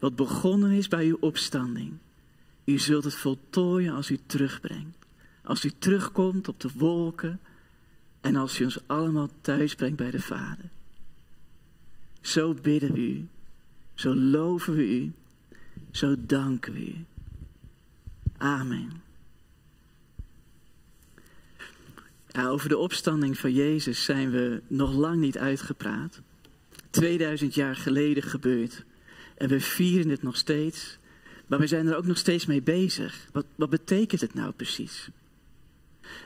[0.00, 1.92] Wat begonnen is bij uw opstanding,
[2.64, 4.98] u zult het voltooien als u terugbrengt.
[5.44, 7.40] Als u terugkomt op de wolken
[8.20, 10.70] en als u ons allemaal thuis brengt bij de Vader.
[12.20, 13.28] Zo bidden we u,
[13.94, 15.12] zo loven we u
[15.90, 17.04] Zo danken we u.
[18.36, 19.02] Amen.
[22.38, 26.20] Over de opstanding van Jezus zijn we nog lang niet uitgepraat.
[26.90, 28.84] 2000 jaar geleden gebeurd.
[29.36, 30.98] En we vieren het nog steeds.
[31.46, 33.28] Maar we zijn er ook nog steeds mee bezig.
[33.32, 35.08] Wat, wat betekent het nou precies?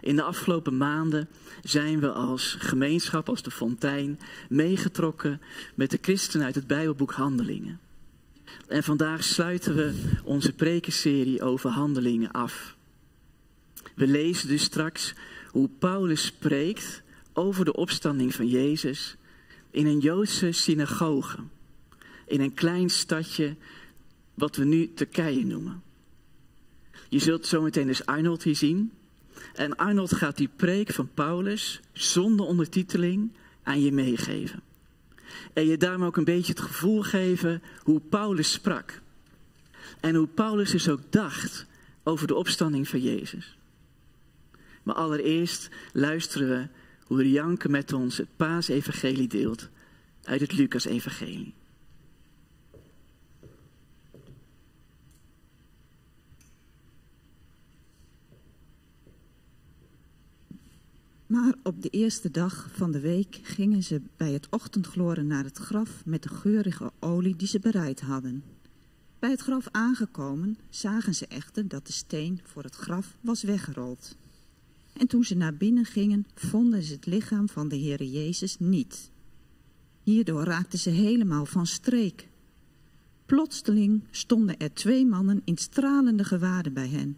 [0.00, 1.28] In de afgelopen maanden
[1.62, 5.40] zijn we als gemeenschap, als de Fontein, meegetrokken
[5.74, 7.80] met de christenen uit het Bijbelboek Handelingen.
[8.68, 12.76] En vandaag sluiten we onze prekenserie over handelingen af.
[13.94, 15.14] We lezen dus straks
[15.48, 17.02] hoe Paulus spreekt
[17.32, 19.16] over de opstanding van Jezus
[19.70, 21.38] in een Joodse synagoge.
[22.26, 23.56] In een klein stadje
[24.34, 25.82] wat we nu Turkije noemen.
[27.08, 28.92] Je zult zometeen dus Arnold hier zien.
[29.54, 33.32] En Arnold gaat die preek van Paulus zonder ondertiteling
[33.62, 34.62] aan je meegeven.
[35.52, 39.00] En je daarom ook een beetje het gevoel geven hoe Paulus sprak.
[40.00, 41.66] En hoe Paulus dus ook dacht
[42.02, 43.56] over de opstanding van Jezus.
[44.82, 46.68] Maar allereerst luisteren we
[47.06, 49.68] hoe Rianke met ons het paasevangelie deelt
[50.22, 51.54] uit het Lucas-evangelie.
[61.34, 65.58] Maar op de eerste dag van de week gingen ze bij het ochtendgloren naar het
[65.58, 68.44] graf met de geurige olie die ze bereid hadden.
[69.18, 74.16] Bij het graf aangekomen zagen ze echter dat de steen voor het graf was weggerold.
[74.92, 79.10] En toen ze naar binnen gingen, vonden ze het lichaam van de Heere Jezus niet.
[80.02, 82.28] Hierdoor raakten ze helemaal van streek.
[83.26, 87.16] Plotseling stonden er twee mannen in stralende gewaden bij hen.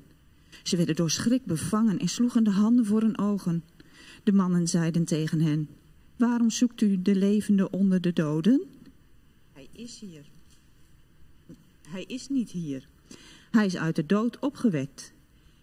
[0.63, 3.65] Ze werden door schrik bevangen en sloegen de handen voor hun ogen.
[4.27, 5.69] De mannen zeiden tegen hen,
[6.17, 8.63] waarom zoekt u de levende onder de doden?
[9.53, 10.25] Hij is hier.
[11.89, 12.89] Hij is niet hier.
[13.51, 15.13] Hij is uit de dood opgewekt.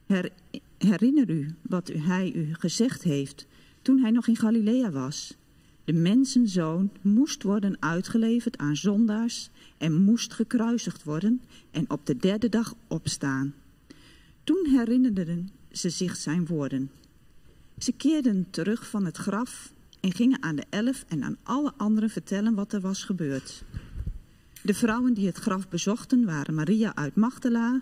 [0.05, 0.31] Her,
[0.77, 3.47] herinner u wat u, hij u gezegd heeft
[3.81, 5.35] toen hij nog in Galilea was.
[5.83, 11.41] De mensenzoon moest worden uitgeleverd aan zondaars en moest gekruisigd worden
[11.71, 13.53] en op de derde dag opstaan.
[14.43, 16.91] Toen herinnerden ze zich zijn woorden.
[17.83, 22.09] Ze keerden terug van het graf en gingen aan de elf en aan alle anderen
[22.09, 23.63] vertellen wat er was gebeurd.
[24.61, 27.81] De vrouwen die het graf bezochten waren Maria uit Magdala,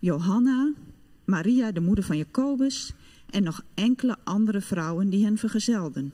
[0.00, 0.72] Johanna,
[1.24, 2.92] Maria de moeder van Jacobus
[3.30, 6.12] en nog enkele andere vrouwen die hen vergezelden.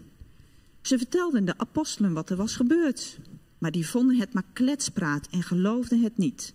[0.80, 3.18] Ze vertelden de apostelen wat er was gebeurd,
[3.58, 6.54] maar die vonden het maar kletspraat en geloofden het niet.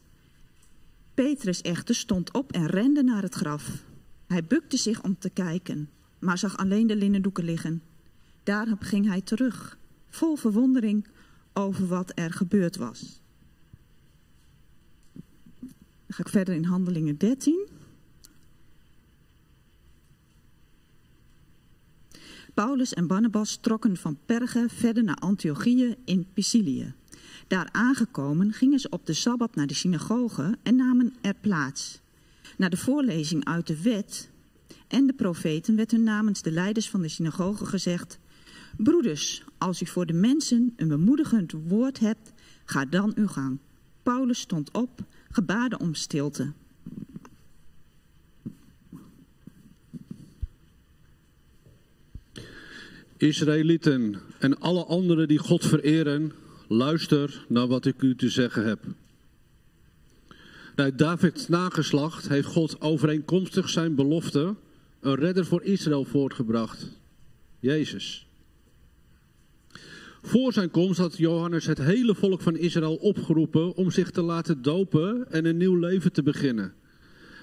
[1.14, 3.84] Petrus echter stond op en rende naar het graf.
[4.28, 5.90] Hij bukte zich om te kijken,
[6.22, 7.82] maar zag alleen de linnendoeken liggen.
[8.44, 9.78] Daarop ging hij terug,
[10.10, 11.08] vol verwondering
[11.54, 13.22] over wat er gebeurd was.
[16.06, 17.68] Dan ga ik verder in Handelingen 13.
[22.54, 26.94] Paulus en Barnabas trokken van Perge verder naar Antiochië in Pisidië.
[27.48, 32.02] Daar aangekomen gingen ze op de Sabbat naar de synagoge en namen er plaats.
[32.58, 34.30] Na de voorlezing uit de wet
[34.92, 38.20] en de profeten werd hun namens de leiders van de synagoge gezegd...
[38.78, 42.34] Broeders, als u voor de mensen een bemoedigend woord hebt,
[42.66, 43.60] ga dan uw gang.
[44.04, 46.54] Paulus stond op, gebaarde om stilte.
[53.18, 56.32] Israëlieten en alle anderen die God vereren,
[56.68, 58.80] luister naar wat ik u te zeggen heb.
[60.76, 64.56] Uit Davids nageslacht heeft God overeenkomstig zijn belofte
[65.02, 66.88] een redder voor Israël voortgebracht.
[67.60, 68.28] Jezus.
[70.22, 74.62] Voor zijn komst had Johannes het hele volk van Israël opgeroepen om zich te laten
[74.62, 76.74] dopen en een nieuw leven te beginnen.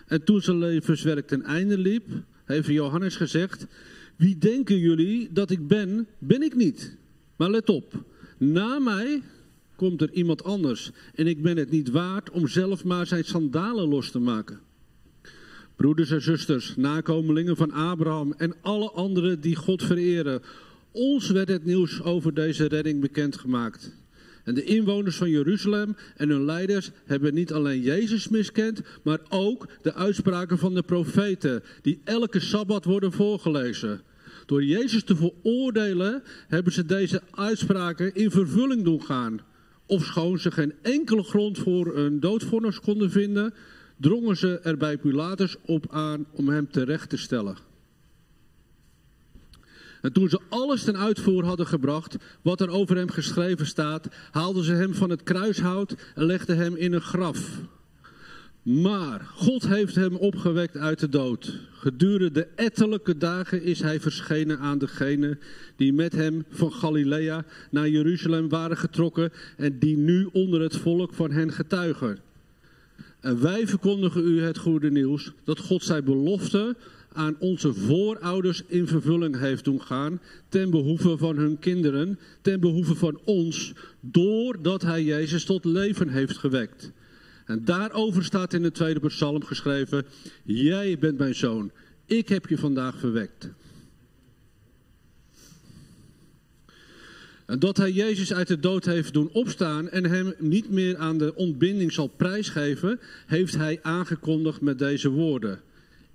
[0.07, 2.07] En toen zijn levenswerk ten einde liep,
[2.45, 3.67] heeft Johannes gezegd:
[4.17, 6.97] Wie denken jullie dat ik ben, ben ik niet.
[7.37, 8.05] Maar let op,
[8.37, 9.23] na mij
[9.77, 13.89] komt er iemand anders en ik ben het niet waard om zelf maar zijn sandalen
[13.89, 14.61] los te maken.
[15.79, 20.43] Broeders en zusters, nakomelingen van Abraham en alle anderen die God vereren,
[20.93, 23.97] ons werd het nieuws over deze redding bekendgemaakt.
[24.45, 29.67] En de inwoners van Jeruzalem en hun leiders hebben niet alleen Jezus miskend, maar ook
[29.83, 34.01] de uitspraken van de profeten, die elke sabbat worden voorgelezen.
[34.47, 39.41] Door Jezus te veroordelen hebben ze deze uitspraken in vervulling doen gaan.
[39.87, 43.55] Ofschoon ze geen enkele grond voor een doodvonnis konden vinden,
[44.01, 47.57] drongen ze er bij Pilatus op aan om hem terecht te stellen.
[50.01, 54.65] En toen ze alles ten uitvoer hadden gebracht, wat er over hem geschreven staat, haalden
[54.65, 57.61] ze hem van het kruishout en legden hem in een graf.
[58.63, 61.59] Maar God heeft hem opgewekt uit de dood.
[61.73, 65.39] Gedurende ettelijke dagen is hij verschenen aan degenen
[65.77, 71.15] die met hem van Galilea naar Jeruzalem waren getrokken en die nu onder het volk
[71.15, 72.28] van hen getuigen.
[73.21, 76.77] En wij verkondigen u het goede nieuws dat God zijn belofte
[77.13, 82.95] aan onze voorouders in vervulling heeft doen gaan, ten behoeve van hun kinderen, ten behoeve
[82.95, 86.93] van ons, doordat hij Jezus tot leven heeft gewekt.
[87.45, 90.05] En daarover staat in de tweede psalm geschreven,
[90.45, 91.71] jij bent mijn zoon,
[92.07, 93.51] ik heb je vandaag verwekt.
[97.57, 101.35] Dat hij Jezus uit de dood heeft doen opstaan en hem niet meer aan de
[101.35, 105.61] ontbinding zal prijsgeven, heeft hij aangekondigd met deze woorden.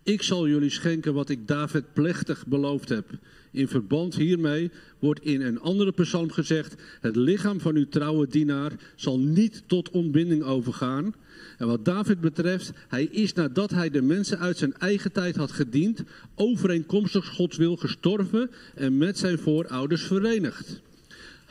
[0.04, 3.06] Ik zal jullie schenken wat ik David plechtig beloofd heb.
[3.52, 8.72] In verband hiermee wordt in een andere psalm gezegd: Het lichaam van uw trouwe dienaar
[8.96, 11.14] zal niet tot ontbinding overgaan.
[11.58, 15.52] En wat David betreft, hij is nadat hij de mensen uit zijn eigen tijd had
[15.52, 16.04] gediend,
[16.36, 20.82] overeenkomstig Gods wil gestorven en met zijn voorouders verenigd.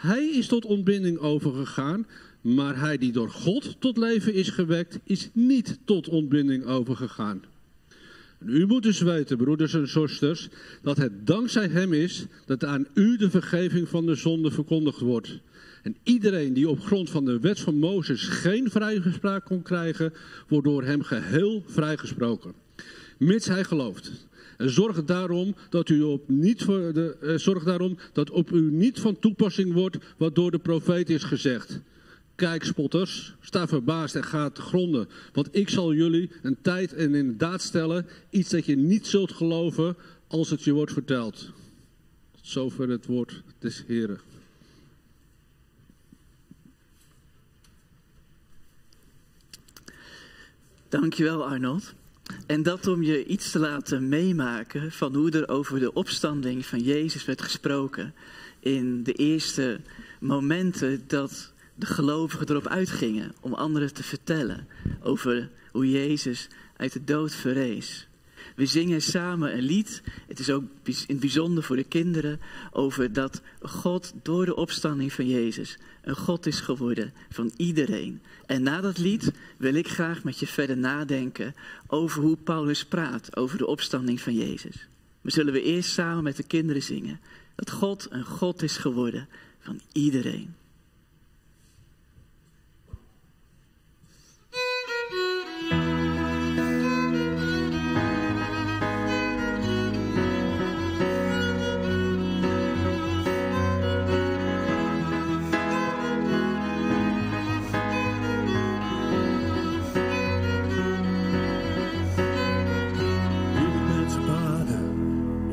[0.02, 2.06] Hij is tot ontbinding overgegaan,
[2.40, 7.42] maar hij die door God tot leven is gewekt, is niet tot ontbinding overgegaan.
[8.46, 10.48] U moet dus weten, broeders en zusters,
[10.82, 15.38] dat het dankzij hem is dat aan u de vergeving van de zonde verkondigd wordt.
[15.82, 20.12] En iedereen die op grond van de wet van Mozes geen vrijgespraak kon krijgen,
[20.48, 22.52] wordt door hem geheel vrijgesproken.
[23.18, 24.26] Mits hij gelooft.
[24.58, 29.00] Zorg daarom dat u op niet voor de, eh, zorg daarom dat op u niet
[29.00, 31.80] van toepassing wordt wat door de profeet is gezegd.
[32.34, 35.08] Kijk, spotters, sta verbaasd en ga te gronden.
[35.32, 39.32] Want ik zal jullie een tijd en in daad stellen, iets dat je niet zult
[39.32, 39.96] geloven
[40.26, 41.50] als het je wordt verteld.
[42.30, 44.20] Tot zover het woord des Heren.
[50.88, 51.94] Dankjewel Arnold.
[52.46, 56.80] En dat om je iets te laten meemaken van hoe er over de opstanding van
[56.80, 58.14] Jezus werd gesproken.
[58.60, 59.80] In de eerste
[60.20, 64.66] momenten dat de gelovigen erop uitgingen om anderen te vertellen
[65.02, 68.06] over hoe Jezus uit de dood verrees.
[68.56, 72.40] We zingen samen een lied, het is ook in het bijzonder voor de kinderen,
[72.70, 78.22] over dat God door de opstanding van Jezus een God is geworden van iedereen.
[78.46, 81.54] En na dat lied wil ik graag met je verder nadenken
[81.86, 84.86] over hoe Paulus praat over de opstanding van Jezus.
[85.20, 87.20] Maar zullen we eerst samen met de kinderen zingen
[87.54, 89.28] dat God een God is geworden
[89.60, 90.54] van iedereen.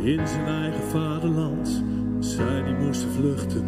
[0.09, 1.83] In zijn eigen vaderland.
[2.19, 3.63] Zij die moesten vluchten,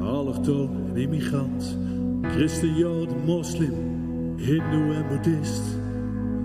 [0.00, 1.78] allochtoon en immigrant.
[2.22, 3.74] Christen, joden, moslim,
[4.36, 5.62] hindoe en boeddhist.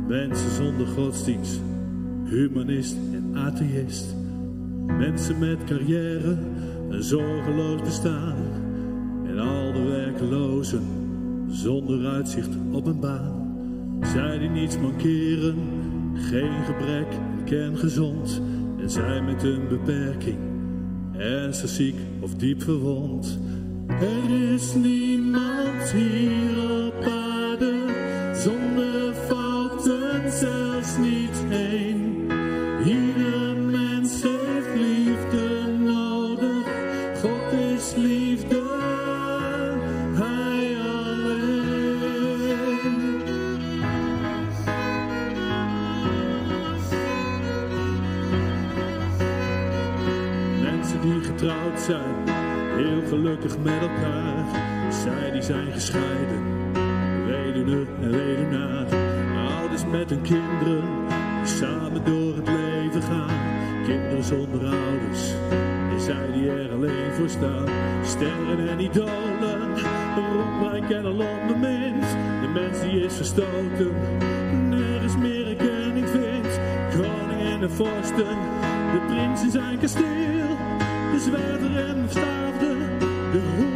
[0.07, 1.61] Mensen zonder godsdienst,
[2.25, 4.15] humanist en atheïst.
[4.85, 6.37] Mensen met carrière,
[6.89, 8.37] een zorgeloos bestaan.
[9.25, 10.83] En al de werklozen,
[11.49, 13.55] zonder uitzicht op een baan.
[14.01, 15.55] Zij die niets mankeren,
[16.13, 17.07] geen gebrek
[17.37, 18.41] en kerngezond.
[18.81, 20.39] En zij met een beperking,
[21.17, 23.39] ernstig ziek of diep verwond.
[23.87, 26.60] Er is niemand hier
[53.41, 54.45] gelukkig met elkaar.
[54.89, 56.41] Zij die zijn gescheiden,
[57.25, 58.85] weduwe en weduwnaar.
[59.59, 60.83] Ouders met hun kinderen,
[61.43, 63.39] die samen door het leven gaan.
[63.85, 65.33] Kinderen zonder ouders,
[65.91, 67.65] en zij die er alleen voor staan.
[68.03, 69.69] Sterren en idolen,
[70.33, 72.05] rondrijk en al onbemind.
[72.41, 73.91] De mens die is verstoten,
[74.69, 76.59] nergens meer erkenning vindt.
[76.91, 78.37] Koning en de vorsten,
[78.91, 80.57] de prins in zijn kasteel.
[81.11, 82.60] De zwerver en de
[83.31, 83.70] verstaafde, de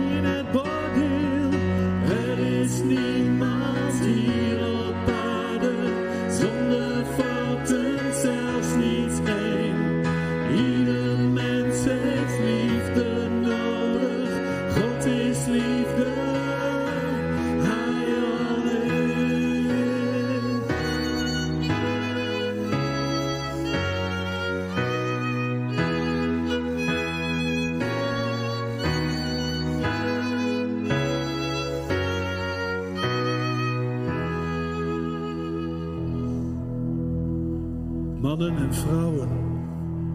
[38.25, 39.29] mannen en vrouwen,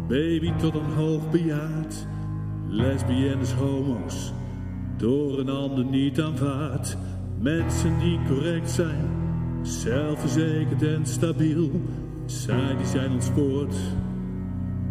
[0.08, 2.06] baby tot een hoogbejaard,
[2.68, 4.32] lesbiennes, homo's,
[4.96, 6.96] door een ander niet aanvaard.
[7.40, 9.08] Mensen die correct zijn,
[9.62, 11.70] zelfverzekerd en stabiel,
[12.26, 13.76] zij die zijn ontspoord,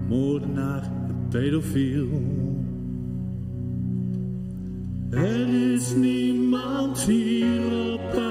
[0.08, 2.08] moordenaar en pedofiel.
[5.10, 8.29] Er is niemand hier op aarde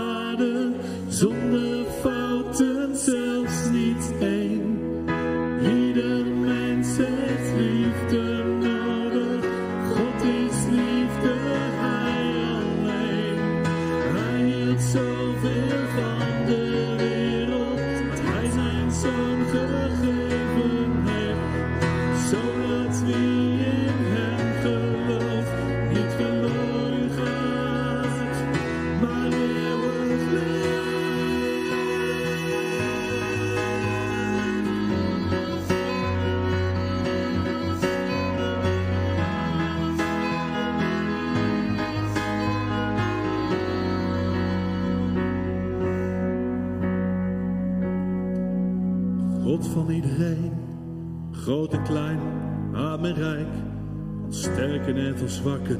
[54.88, 55.77] sterken en van zwakken.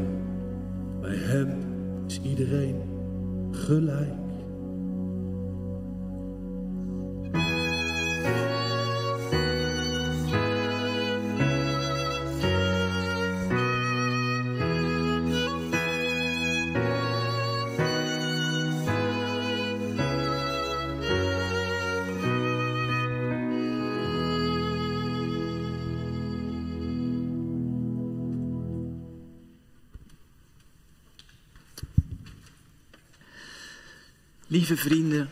[34.68, 35.30] Lieve vrienden,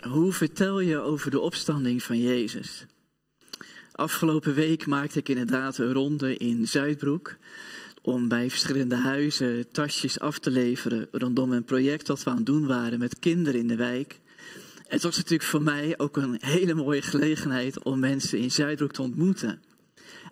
[0.00, 2.86] hoe vertel je over de opstanding van Jezus?
[3.92, 7.36] Afgelopen week maakte ik inderdaad een ronde in Zuidbroek
[8.02, 12.46] om bij verschillende huizen tasjes af te leveren rondom een project dat we aan het
[12.46, 14.20] doen waren met kinderen in de wijk.
[14.86, 19.02] Het was natuurlijk voor mij ook een hele mooie gelegenheid om mensen in Zuidbroek te
[19.02, 19.62] ontmoeten.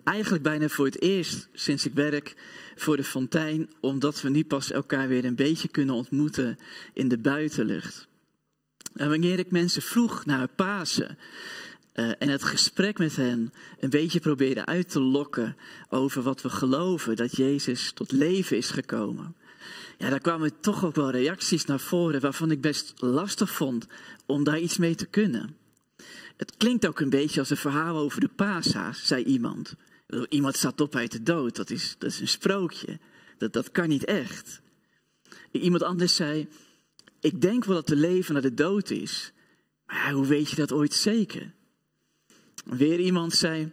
[0.03, 2.35] Eigenlijk bijna voor het eerst sinds ik werk
[2.75, 6.57] voor de fontein, omdat we nu pas elkaar weer een beetje kunnen ontmoeten
[6.93, 8.09] in de buitenlucht.
[8.93, 11.17] En wanneer ik mensen vroeg naar Pasen
[11.93, 15.57] eh, en het gesprek met hen een beetje probeerde uit te lokken
[15.89, 19.35] over wat we geloven, dat Jezus tot leven is gekomen.
[19.97, 23.87] Ja, daar kwamen toch ook wel reacties naar voren waarvan ik best lastig vond
[24.25, 25.55] om daar iets mee te kunnen.
[26.37, 29.75] Het klinkt ook een beetje als een verhaal over de Pasa's, zei iemand.
[30.29, 32.99] Iemand staat op uit de dood, dat is, dat is een sprookje.
[33.37, 34.61] Dat, dat kan niet echt.
[35.51, 36.47] Iemand anders zei,
[37.21, 39.31] ik denk wel dat de leven naar de dood is.
[39.85, 41.51] Maar hoe weet je dat ooit zeker?
[42.65, 43.71] Weer iemand zei,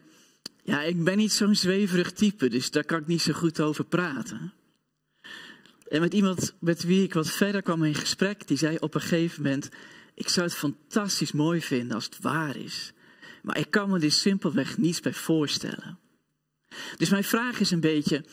[0.62, 3.84] ja, ik ben niet zo'n zweverig type, dus daar kan ik niet zo goed over
[3.84, 4.52] praten.
[5.88, 9.00] En met iemand met wie ik wat verder kwam in gesprek, die zei op een
[9.00, 9.68] gegeven moment,
[10.14, 12.92] ik zou het fantastisch mooi vinden als het waar is.
[13.42, 15.98] Maar ik kan me er simpelweg niets bij voorstellen.
[16.96, 18.24] Dus mijn vraag is een beetje,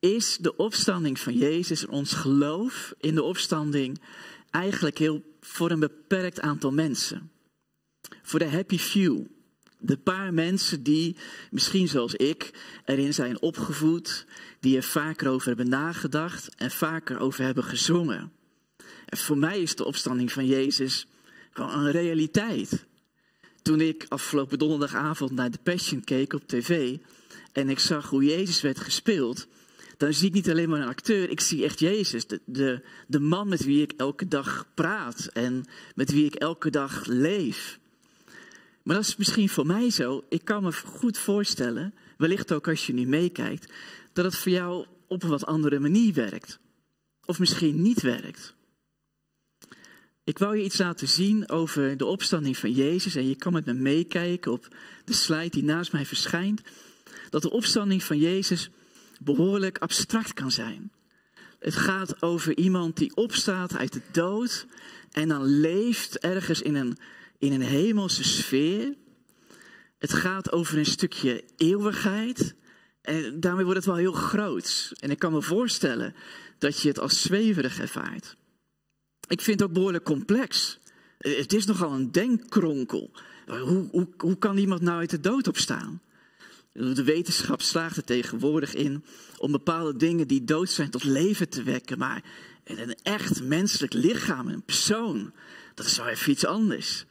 [0.00, 4.00] is de opstanding van Jezus en ons geloof in de opstanding
[4.54, 7.30] eigenlijk heel voor een beperkt aantal mensen?
[8.22, 9.24] Voor de happy few.
[9.78, 11.16] De paar mensen die,
[11.50, 12.50] misschien zoals ik,
[12.84, 14.26] erin zijn opgevoed,
[14.60, 18.32] die er vaker over hebben nagedacht en vaker over hebben gezongen.
[19.06, 21.06] En voor mij is de opstanding van Jezus
[21.50, 22.86] gewoon een realiteit.
[23.62, 26.96] Toen ik afgelopen donderdagavond naar de Passion keek op tv
[27.52, 29.46] en ik zag hoe Jezus werd gespeeld,
[29.96, 33.20] dan zie ik niet alleen maar een acteur, ik zie echt Jezus, de, de, de
[33.20, 35.64] man met wie ik elke dag praat en
[35.94, 37.78] met wie ik elke dag leef.
[38.82, 40.24] Maar dat is misschien voor mij zo.
[40.28, 43.72] Ik kan me goed voorstellen, wellicht ook als je nu meekijkt,
[44.12, 46.58] dat het voor jou op een wat andere manier werkt.
[47.24, 48.54] Of misschien niet werkt.
[50.24, 53.14] Ik wou je iets laten zien over de opstanding van Jezus.
[53.14, 54.68] En je kan met me meekijken op
[55.04, 56.62] de slide die naast mij verschijnt.
[57.30, 58.70] Dat de opstanding van Jezus
[59.24, 60.92] behoorlijk abstract kan zijn.
[61.58, 64.66] Het gaat over iemand die opstaat uit de dood
[65.12, 66.96] en dan leeft ergens in een,
[67.38, 68.94] in een hemelse sfeer.
[69.98, 72.54] Het gaat over een stukje eeuwigheid.
[73.02, 74.92] En daarmee wordt het wel heel groot.
[74.98, 76.14] En ik kan me voorstellen
[76.58, 78.36] dat je het als zweverig ervaart.
[79.28, 80.78] Ik vind het ook behoorlijk complex.
[81.18, 83.10] Het is nogal een denkkronkel.
[83.46, 86.00] Hoe, hoe, hoe kan iemand nou uit de dood opstaan?
[86.74, 89.04] De wetenschap slaagt er tegenwoordig in
[89.38, 91.98] om bepaalde dingen die dood zijn tot leven te wekken.
[91.98, 92.24] Maar
[92.64, 95.32] een echt menselijk lichaam, een persoon,
[95.74, 97.04] dat is wel even iets anders.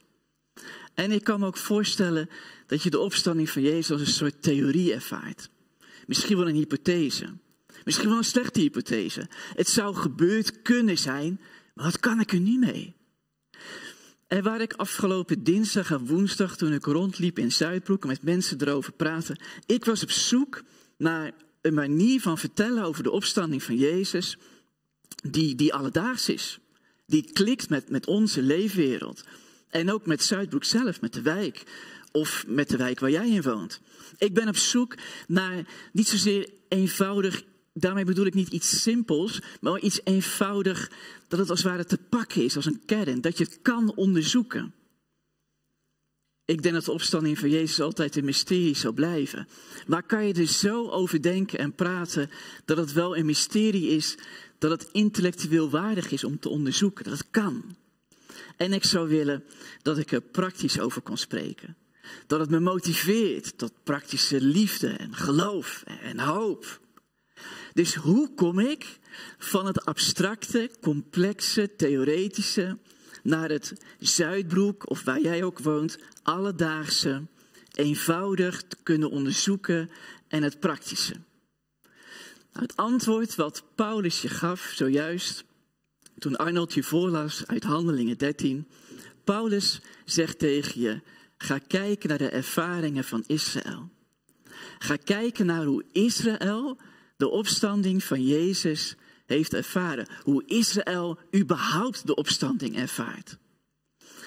[0.93, 2.29] En ik kan me ook voorstellen
[2.67, 5.49] dat je de opstanding van Jezus als een soort theorie ervaart.
[6.07, 7.37] Misschien wel een hypothese.
[7.83, 9.29] Misschien wel een slechte hypothese.
[9.55, 11.39] Het zou gebeurd kunnen zijn,
[11.73, 12.95] maar wat kan ik er nu mee?
[14.27, 18.61] En waar ik afgelopen dinsdag en woensdag, toen ik rondliep in Zuidbroek en met mensen
[18.61, 20.63] erover praatte, ik was op zoek
[20.97, 24.37] naar een manier van vertellen over de opstanding van Jezus,
[25.29, 26.59] die, die alledaags is.
[27.05, 29.23] Die klikt met, met onze leefwereld.
[29.69, 31.63] En ook met Zuidbroek zelf, met de wijk.
[32.11, 33.81] Of met de wijk waar jij in woont.
[34.17, 34.95] Ik ben op zoek
[35.27, 37.43] naar niet zozeer eenvoudig,
[37.73, 40.91] daarmee bedoel ik niet iets simpels, maar iets eenvoudig
[41.27, 43.95] dat het als het ware te pakken is, als een kern, dat je het kan
[43.95, 44.73] onderzoeken.
[46.45, 49.47] Ik denk dat de opstanding van Jezus altijd een mysterie zal blijven.
[49.87, 52.29] Maar kan je er zo over denken en praten
[52.65, 54.17] dat het wel een mysterie is,
[54.57, 57.75] dat het intellectueel waardig is om te onderzoeken, dat het kan.
[58.57, 59.43] En ik zou willen
[59.81, 61.75] dat ik er praktisch over kon spreken.
[62.27, 66.81] Dat het me motiveert tot praktische liefde en geloof en hoop.
[67.73, 68.99] Dus hoe kom ik
[69.37, 72.77] van het abstracte, complexe, theoretische
[73.23, 77.25] naar het Zuidbroek of waar jij ook woont, alledaagse,
[77.71, 79.89] eenvoudig te kunnen onderzoeken
[80.27, 81.13] en het praktische?
[82.53, 85.43] Nou, het antwoord wat Paulus je gaf zojuist,
[86.19, 88.67] toen Arnold je voorlas uit Handelingen 13.
[89.23, 91.01] Paulus zegt tegen je,
[91.37, 93.89] ga kijken naar de ervaringen van Israël.
[94.79, 96.77] Ga kijken naar hoe Israël
[97.23, 98.95] de opstanding van Jezus
[99.25, 100.07] heeft ervaren.
[100.23, 103.37] Hoe Israël überhaupt de opstanding ervaart.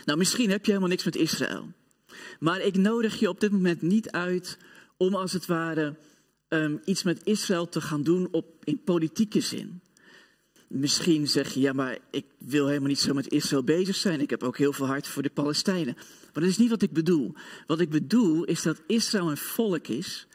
[0.04, 1.72] Nou, misschien heb je helemaal niks met Israël.
[2.38, 4.58] Maar ik nodig je op dit moment niet uit
[4.96, 5.96] om als het ware
[6.48, 9.80] um, iets met Israël te gaan doen op, in politieke zin.
[10.68, 14.20] Misschien zeg je, ja, maar ik wil helemaal niet zo met Israël bezig zijn.
[14.20, 15.94] Ik heb ook heel veel hart voor de Palestijnen.
[15.94, 17.34] Maar dat is niet wat ik bedoel.
[17.66, 20.26] Wat ik bedoel is dat Israël een volk is,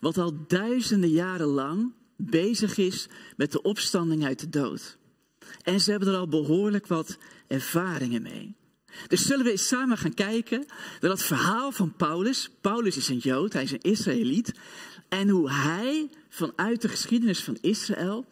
[0.00, 4.98] wat al duizenden jaren lang bezig is met de opstanding uit de dood.
[5.62, 8.54] En ze hebben er al behoorlijk wat ervaringen mee.
[9.06, 10.64] Dus zullen we eens samen gaan kijken
[11.00, 12.50] naar dat verhaal van Paulus.
[12.60, 14.52] Paulus is een Jood, hij is een Israëliet.
[15.08, 18.26] En hoe hij vanuit de geschiedenis van Israël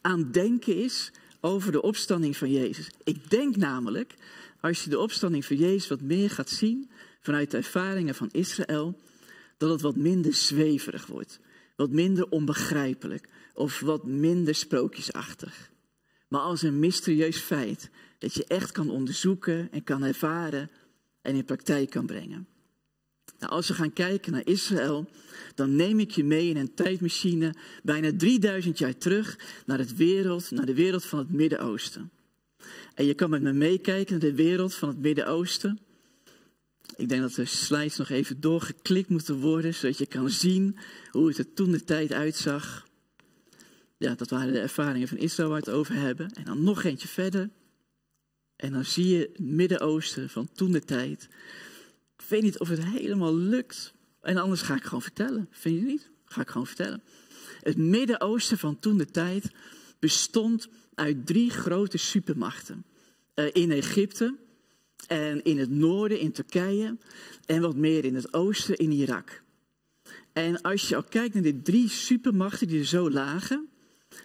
[0.00, 1.10] aan denken is
[1.40, 2.90] over de opstanding van Jezus.
[3.04, 4.14] Ik denk namelijk,
[4.60, 8.98] als je de opstanding van Jezus wat meer gaat zien vanuit de ervaringen van Israël,
[9.56, 11.40] dat het wat minder zweverig wordt,
[11.76, 15.70] wat minder onbegrijpelijk of wat minder sprookjesachtig.
[16.28, 20.70] Maar als een mysterieus feit dat je echt kan onderzoeken en kan ervaren
[21.22, 22.46] en in praktijk kan brengen.
[23.38, 25.08] Nou, als we gaan kijken naar Israël,
[25.54, 30.50] dan neem ik je mee in een tijdmachine bijna 3000 jaar terug naar, het wereld,
[30.50, 32.10] naar de wereld van het Midden-Oosten.
[32.94, 35.78] En je kan met me meekijken naar de wereld van het Midden-Oosten.
[36.96, 40.76] Ik denk dat de slides nog even doorgeklikt moeten worden, zodat je kan zien
[41.10, 42.86] hoe het er toen de tijd uitzag.
[43.96, 46.30] Ja, dat waren de ervaringen van Israël waar we het over hebben.
[46.30, 47.50] En dan nog eentje verder.
[48.56, 51.28] En dan zie je het Midden-Oosten van toen de tijd.
[52.18, 53.94] Ik weet niet of het helemaal lukt.
[54.20, 55.48] En anders ga ik gewoon vertellen.
[55.50, 56.10] Vind je niet?
[56.24, 57.02] Ga ik gewoon vertellen.
[57.60, 59.50] Het Midden-Oosten van toen de tijd
[59.98, 62.84] bestond uit drie grote supermachten.
[63.34, 64.36] Uh, in Egypte
[65.06, 66.96] en in het noorden in Turkije
[67.46, 69.42] en wat meer in het oosten in Irak.
[70.32, 73.68] En als je al kijkt naar de drie supermachten die er zo lagen,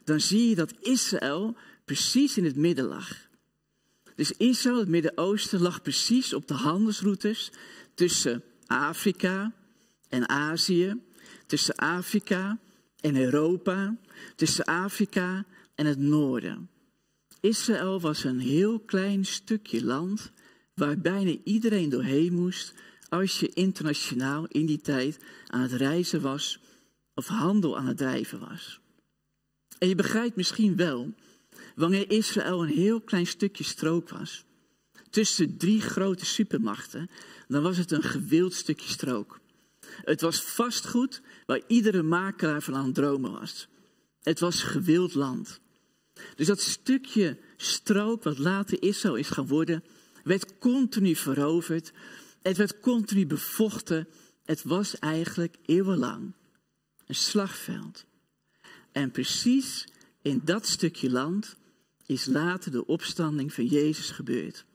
[0.04, 1.56] dan zie je dat Israël
[1.86, 3.28] precies in het midden lag.
[4.16, 7.52] Dus Israël, het Midden-Oosten, lag precies op de handelsroutes
[7.94, 9.54] tussen Afrika
[10.10, 11.02] en Azië,
[11.46, 12.60] tussen Afrika
[13.00, 13.98] en Europa,
[14.36, 16.70] tussen Afrika en het noorden.
[17.40, 20.32] Israël was een heel klein stukje land
[20.80, 22.74] waar bijna iedereen doorheen moest
[23.10, 25.18] als je internationaal in die tijd
[25.48, 26.60] aan het reizen was
[27.14, 28.80] of handel aan het drijven was.
[29.78, 31.14] En je begrijpt misschien wel,
[31.76, 34.46] wanneer Israël een heel klein stukje strook was,
[35.10, 37.10] tussen drie grote supermachten,
[37.48, 39.40] dan was het een gewild stukje strook.
[39.86, 43.68] Het was vastgoed waar iedere makelaar van aan het dromen was.
[44.22, 45.60] Het was gewild land.
[46.36, 49.84] Dus dat stukje strook wat later Israël is geworden,
[50.30, 51.92] werd continu veroverd.
[52.42, 54.08] Het werd continu bevochten.
[54.46, 56.34] Het was eigenlijk eeuwenlang
[57.06, 58.06] een slagveld.
[58.92, 59.88] En precies
[60.22, 61.56] in dat stukje land
[62.06, 64.66] is later de opstanding van Jezus gebeurd.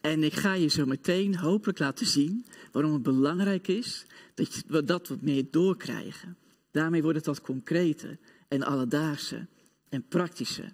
[0.00, 4.84] En ik ga je zo meteen hopelijk laten zien waarom het belangrijk is dat we
[4.84, 6.36] dat wat meer doorkrijgen.
[6.70, 9.46] Daarmee wordt het wat concreter en alledaagse
[9.88, 10.72] en praktische.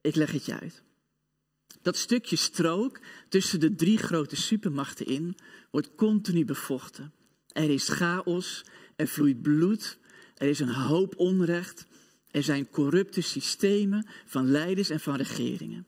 [0.00, 0.83] Ik leg het je uit.
[1.84, 5.36] Dat stukje strook tussen de drie grote supermachten in
[5.70, 7.12] wordt continu bevochten.
[7.48, 8.64] Er is chaos,
[8.96, 9.98] er vloeit bloed,
[10.34, 11.86] er is een hoop onrecht,
[12.30, 15.86] er zijn corrupte systemen van leiders en van regeringen.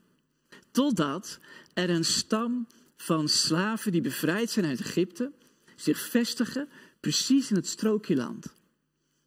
[0.70, 1.38] Totdat
[1.74, 2.66] er een stam
[2.97, 5.32] van slaven die bevrijd zijn uit Egypte
[5.76, 6.68] zich vestigen
[7.01, 8.55] precies in het strookje land.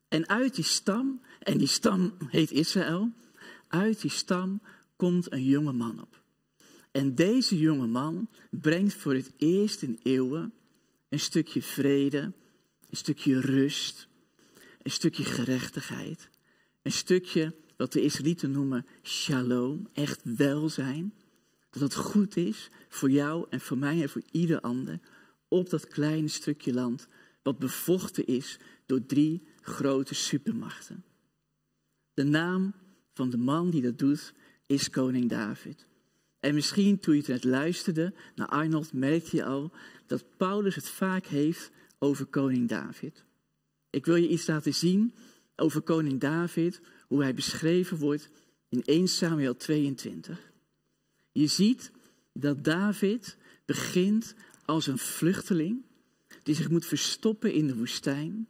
[0.08, 3.12] En uit die stam, en die stam heet Israël,
[3.68, 4.62] uit die stam
[4.96, 6.09] komt een jonge man op.
[6.92, 10.54] En deze jonge man brengt voor het eerst in eeuwen
[11.10, 12.34] een stukje vrede,
[12.90, 14.08] een stukje rust,
[14.82, 16.30] een stukje gerechtigheid,
[16.82, 21.14] een stukje wat de Israëlieten noemen shalom, echt welzijn.
[21.70, 25.00] Dat het goed is voor jou en voor mij en voor ieder ander
[25.48, 27.08] op dat kleine stukje land
[27.44, 31.04] wat bevochten is door drie grote supermachten.
[32.14, 32.74] De naam
[33.14, 34.34] van de man die dat doet
[34.66, 35.88] is koning David.
[36.40, 39.72] En misschien toen je net luisterde naar Arnold merkte je al
[40.08, 43.24] dat Paulus het vaak heeft over koning David.
[43.90, 45.14] Ik wil je iets laten zien
[45.56, 48.30] over koning David, hoe hij beschreven wordt
[48.70, 50.52] in 1 Samuel 22.
[51.32, 51.92] Je ziet
[52.34, 54.36] dat David begint
[54.66, 55.86] als een vluchteling
[56.44, 58.48] die zich moet verstoppen in de woestijn.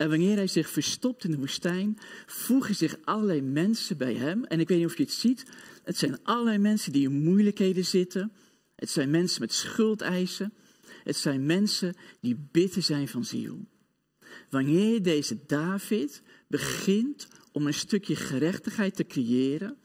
[0.00, 4.44] En wanneer hij zich verstopt in de woestijn, voegen zich allerlei mensen bij hem.
[4.44, 5.44] En ik weet niet of je het ziet,
[5.84, 8.32] het zijn allerlei mensen die in moeilijkheden zitten.
[8.76, 10.52] Het zijn mensen met schuldeisen.
[11.04, 13.66] Het zijn mensen die bitter zijn van ziel.
[14.50, 19.76] Wanneer deze David begint om een stukje gerechtigheid te creëren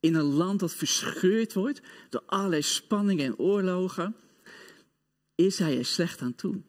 [0.00, 4.16] in een land dat verscheurd wordt door allerlei spanningen en oorlogen,
[5.34, 6.62] is hij er slecht aan toe.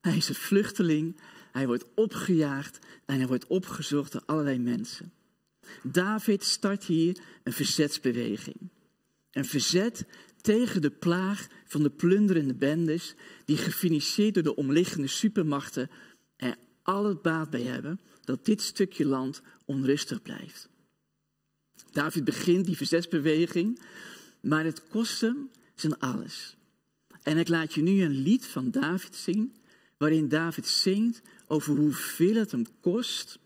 [0.00, 1.20] Hij is een vluchteling,
[1.54, 5.12] hij wordt opgejaagd en hij wordt opgezocht door allerlei mensen.
[5.82, 8.56] David start hier een verzetsbeweging.
[9.30, 10.06] Een verzet
[10.40, 13.14] tegen de plaag van de plunderende bendes
[13.44, 15.90] die gefinancierd door de omliggende supermachten
[16.36, 20.68] er al het baat bij hebben dat dit stukje land onrustig blijft.
[21.92, 23.80] David begint die verzetsbeweging,
[24.40, 26.56] maar het kost hem zijn alles.
[27.22, 29.56] En ik laat je nu een lied van David zien,
[29.96, 33.38] waarin David zingt over hoeveel het hem kost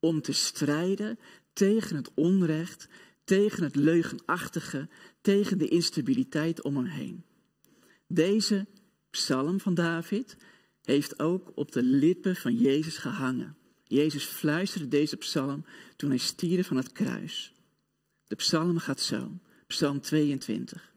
[0.00, 1.18] om te strijden
[1.52, 2.88] tegen het onrecht,
[3.24, 4.88] tegen het leugenachtige,
[5.20, 7.24] tegen de instabiliteit om hem heen.
[8.06, 8.66] Deze
[9.10, 10.36] psalm van David
[10.82, 13.56] heeft ook op de lippen van Jezus gehangen.
[13.84, 15.64] Jezus fluisterde deze psalm
[15.96, 17.54] toen hij stierde van het kruis.
[18.26, 20.92] De psalm gaat zo, psalm 22.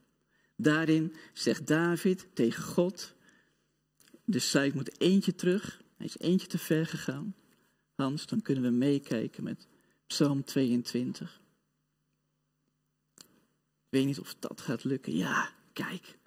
[0.55, 3.13] Daarin zegt David tegen God,
[4.25, 7.35] dus ik moet eentje terug, hij is eentje te ver gegaan.
[7.95, 9.67] Hans, dan kunnen we meekijken met
[10.07, 11.41] psalm 22.
[13.17, 13.25] Ik
[13.89, 15.15] weet niet of dat gaat lukken.
[15.15, 16.17] Ja, kijk.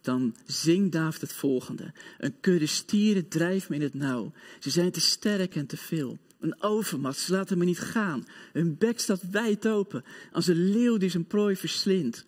[0.00, 1.92] Dan zingt David het volgende.
[2.18, 4.32] Een kudde stieren drijft me in het nauw.
[4.60, 6.18] Ze zijn te sterk en te veel.
[6.40, 8.26] Een overmacht, ze laten me niet gaan.
[8.52, 12.24] Hun bek staat wijd open, als een leeuw die zijn prooi verslindt.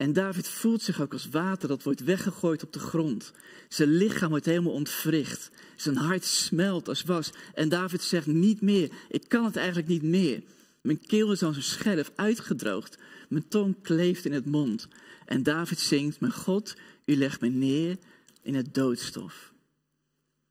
[0.00, 3.32] En David voelt zich ook als water dat wordt weggegooid op de grond.
[3.68, 5.50] Zijn lichaam wordt helemaal ontwricht.
[5.76, 7.30] Zijn hart smelt als was.
[7.54, 8.90] En David zegt niet meer.
[9.08, 10.42] Ik kan het eigenlijk niet meer.
[10.82, 12.98] Mijn keel is als een scherf uitgedroogd.
[13.28, 14.88] Mijn tong kleeft in het mond.
[15.26, 17.96] En David zingt, mijn God, u legt me neer
[18.42, 19.52] in het doodstof.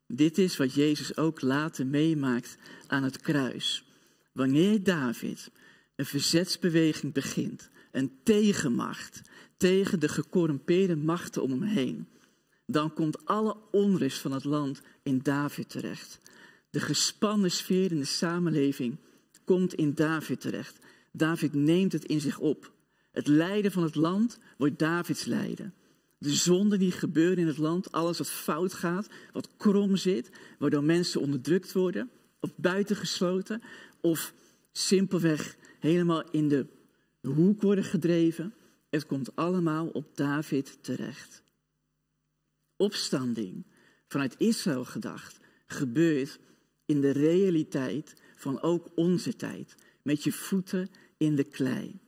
[0.07, 2.57] Dit is wat Jezus ook later meemaakt
[2.87, 3.83] aan het kruis.
[4.31, 5.51] Wanneer David
[5.95, 9.21] een verzetsbeweging begint, een tegenmacht
[9.59, 12.07] tegen de gecorrumpeerde machten om hem heen,
[12.65, 16.19] dan komt alle onrust van het land in David terecht.
[16.69, 18.97] De gespannen sfeer in de samenleving
[19.43, 20.79] komt in David terecht.
[21.11, 22.71] David neemt het in zich op.
[23.11, 25.73] Het lijden van het land wordt Davids lijden.
[26.17, 30.29] De zonden die gebeuren in het land, alles wat fout gaat, wat krom zit,
[30.59, 32.09] waardoor mensen onderdrukt worden,
[32.39, 33.61] of buitengesloten,
[34.01, 34.33] of
[34.71, 36.65] simpelweg helemaal in de
[37.21, 38.53] hoek worden gedreven.
[38.89, 41.43] Het komt allemaal op David terecht.
[42.75, 43.65] Opstanding,
[44.07, 46.39] vanuit Israël gedacht, gebeurt
[46.85, 51.99] in de realiteit van ook onze tijd, met je voeten in de klei.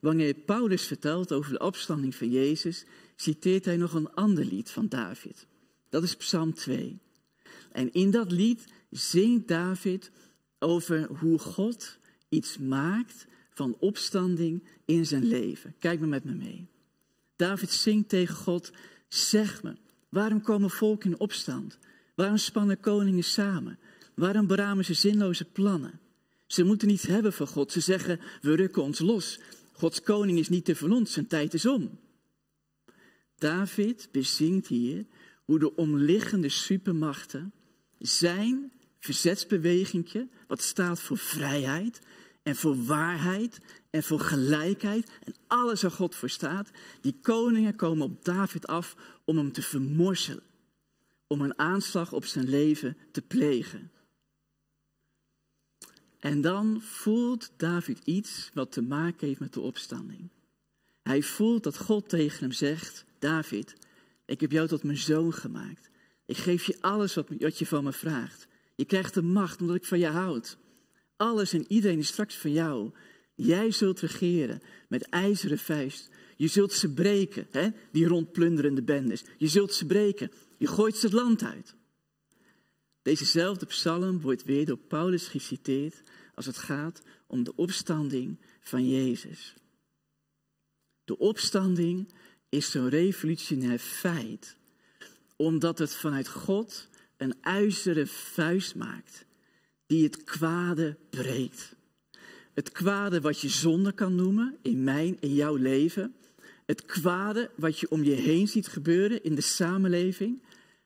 [0.00, 2.84] Wanneer Paulus vertelt over de opstanding van Jezus,
[3.16, 5.46] citeert hij nog een ander lied van David.
[5.88, 6.98] Dat is Psalm 2.
[7.72, 10.10] En in dat lied zingt David
[10.58, 11.98] over hoe God
[12.28, 13.26] iets maakt
[13.56, 15.74] van opstanding in zijn leven.
[15.78, 16.68] Kijk maar met me mee.
[17.36, 18.72] David zingt tegen God,
[19.08, 19.76] zeg me,
[20.08, 21.78] waarom komen volken in opstand?
[22.14, 23.78] Waarom spannen koningen samen?
[24.14, 26.00] Waarom beramen ze zinloze plannen?
[26.46, 27.72] Ze moeten niets hebben van God.
[27.72, 29.40] Ze zeggen, we rukken ons los.
[29.72, 31.98] Gods koning is niet te verlont, zijn tijd is om.
[33.38, 35.06] David bezingt hier
[35.44, 37.52] hoe de omliggende supermachten
[37.98, 42.00] zijn verzetsbewegingje, wat staat voor vrijheid
[42.46, 43.60] en voor waarheid
[43.90, 46.70] en voor gelijkheid en alles waar God voor staat,
[47.00, 50.42] die koningen komen op David af om hem te vermorselen,
[51.26, 53.90] om een aanslag op zijn leven te plegen.
[56.18, 60.30] En dan voelt David iets wat te maken heeft met de opstanding.
[61.02, 63.76] Hij voelt dat God tegen hem zegt: David,
[64.24, 65.90] ik heb jou tot mijn zoon gemaakt.
[66.24, 68.46] Ik geef je alles wat, wat je van me vraagt.
[68.74, 70.58] Je krijgt de macht omdat ik van je houd.
[71.16, 72.92] Alles en iedereen is straks van jou.
[73.34, 76.10] Jij zult regeren met ijzeren vuist.
[76.36, 77.68] Je zult ze breken, hè?
[77.92, 79.24] die rondplunderende bendes.
[79.38, 80.30] Je zult ze breken.
[80.58, 81.74] Je gooit ze het land uit.
[83.02, 86.02] Dezezelfde psalm wordt weer door Paulus geciteerd
[86.34, 89.54] als het gaat om de opstanding van Jezus.
[91.04, 92.12] De opstanding
[92.48, 94.56] is zo'n revolutionair feit,
[95.36, 99.25] omdat het vanuit God een ijzeren vuist maakt
[99.86, 101.74] die het kwade breekt.
[102.54, 106.14] Het kwade wat je zonde kan noemen in mijn, in jouw leven.
[106.66, 110.42] Het kwade wat je om je heen ziet gebeuren in de samenleving.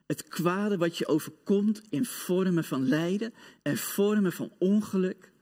[0.07, 5.33] Het kwade wat je overkomt in vormen van lijden en vormen van ongeluk.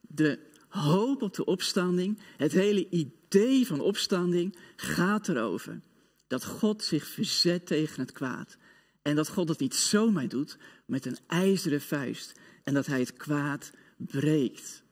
[0.00, 0.38] De
[0.68, 5.80] hoop op de opstanding, het hele idee van opstanding gaat erover
[6.26, 8.56] dat God zich verzet tegen het kwaad.
[9.02, 12.32] En dat God het niet zomaar doet met een ijzeren vuist
[12.64, 14.82] en dat hij het kwaad breekt.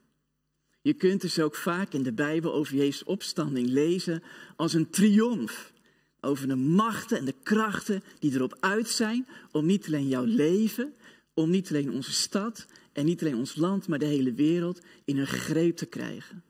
[0.82, 4.22] Je kunt dus ook vaak in de Bijbel over Jezus' opstanding lezen
[4.56, 5.72] als een triomf.
[6.20, 10.94] Over de machten en de krachten die erop uit zijn om niet alleen jouw leven,
[11.34, 15.18] om niet alleen onze stad en niet alleen ons land, maar de hele wereld in
[15.18, 16.44] een greep te krijgen.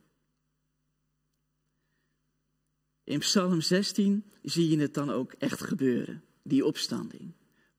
[3.05, 7.33] In Psalm 16 zie je het dan ook echt gebeuren, die opstanding.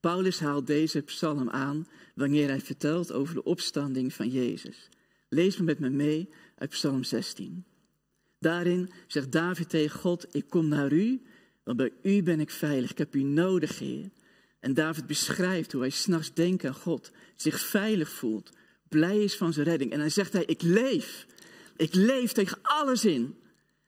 [0.04, 4.88] Paulus haalt deze psalm aan wanneer hij vertelt over de opstanding van Jezus.
[5.28, 6.28] Lees me met me mee
[6.58, 7.64] uit Psalm 16.
[8.38, 11.22] Daarin zegt David tegen God: Ik kom naar u,
[11.62, 12.90] want bij u ben ik veilig.
[12.90, 14.10] Ik heb u nodig, Heer.
[14.60, 18.50] En David beschrijft hoe hij s'nachts denkt aan God, zich veilig voelt,
[18.88, 19.92] blij is van zijn redding.
[19.92, 21.26] En dan zegt hij: Ik leef.
[21.76, 23.34] Ik leef tegen alles in.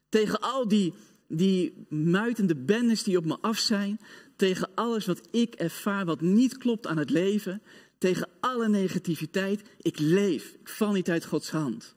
[0.08, 0.94] Tegen al die,
[1.28, 4.00] die muitende bendes die op me af zijn.
[4.36, 7.62] Tegen alles wat ik ervaar, wat niet klopt aan het leven.
[7.98, 9.62] Tegen alle negativiteit.
[9.80, 10.56] Ik leef.
[10.60, 11.96] Ik val niet uit Gods hand.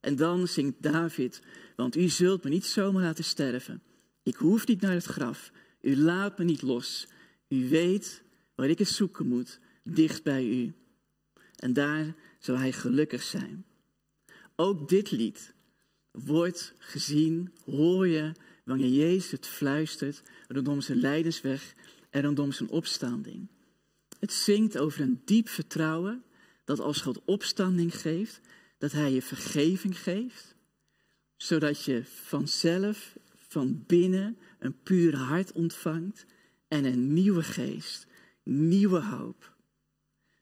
[0.00, 1.42] En dan zingt David,
[1.76, 3.82] want u zult me niet zomaar laten sterven.
[4.22, 5.52] Ik hoef niet naar het graf.
[5.80, 7.06] U laat me niet los.
[7.48, 8.22] U weet
[8.54, 10.74] waar ik het zoeken moet, dicht bij u.
[11.56, 13.64] En daar zal hij gelukkig zijn.
[14.56, 15.54] Ook dit lied
[16.10, 18.32] wordt gezien, hoor je,
[18.64, 21.74] wanneer Jezus het fluistert rondom zijn lijdensweg
[22.10, 23.48] en rondom zijn opstanding.
[24.18, 26.22] Het zingt over een diep vertrouwen
[26.64, 28.40] dat als God opstanding geeft,
[28.78, 30.54] dat Hij je vergeving geeft,
[31.36, 36.26] zodat je vanzelf van binnen een puur hart ontvangt
[36.68, 38.06] en een nieuwe geest,
[38.44, 39.52] nieuwe hoop.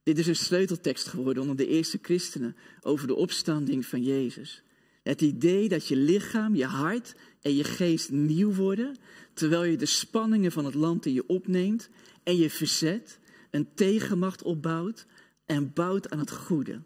[0.03, 4.63] Dit is een sleuteltekst geworden onder de eerste christenen over de opstanding van Jezus.
[5.03, 8.97] Het idee dat je lichaam, je hart en je geest nieuw worden,
[9.33, 11.89] terwijl je de spanningen van het land in je opneemt
[12.23, 13.19] en je verzet,
[13.51, 15.07] een tegenmacht opbouwt
[15.47, 16.83] en bouwt aan het goede.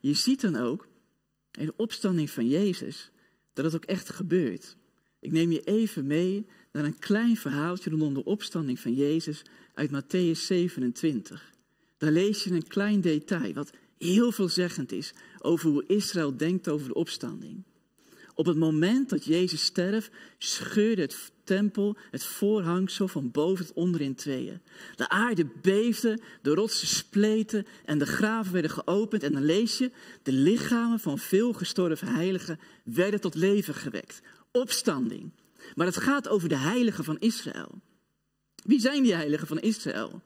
[0.00, 0.88] Je ziet dan ook
[1.50, 3.10] in de opstanding van Jezus
[3.52, 4.76] dat het ook echt gebeurt.
[5.20, 9.42] Ik neem je even mee naar een klein verhaaltje rondom de opstanding van Jezus
[9.74, 11.52] uit Matthäus 27.
[11.98, 16.88] Daar lees je een klein detail wat heel veelzeggend is over hoe Israël denkt over
[16.88, 17.64] de opstanding.
[18.34, 24.00] Op het moment dat Jezus sterft, scheurde het tempel het voorhangsel van boven tot onder
[24.00, 24.60] in tweeën.
[24.96, 29.22] De aarde beefde, de rotsen spleten en de graven werden geopend.
[29.22, 29.90] En dan lees je,
[30.22, 34.22] de lichamen van veel gestorven heiligen werden tot leven gewekt.
[34.52, 35.30] Opstanding.
[35.74, 37.80] Maar het gaat over de heiligen van Israël.
[38.64, 40.22] Wie zijn die heiligen van Israël?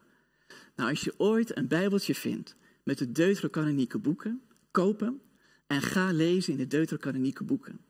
[0.77, 5.21] Nou, als je ooit een bijbeltje vindt met de deuterocanonieke boeken, kopen
[5.67, 7.81] en ga lezen in de deuterocanonieke boeken.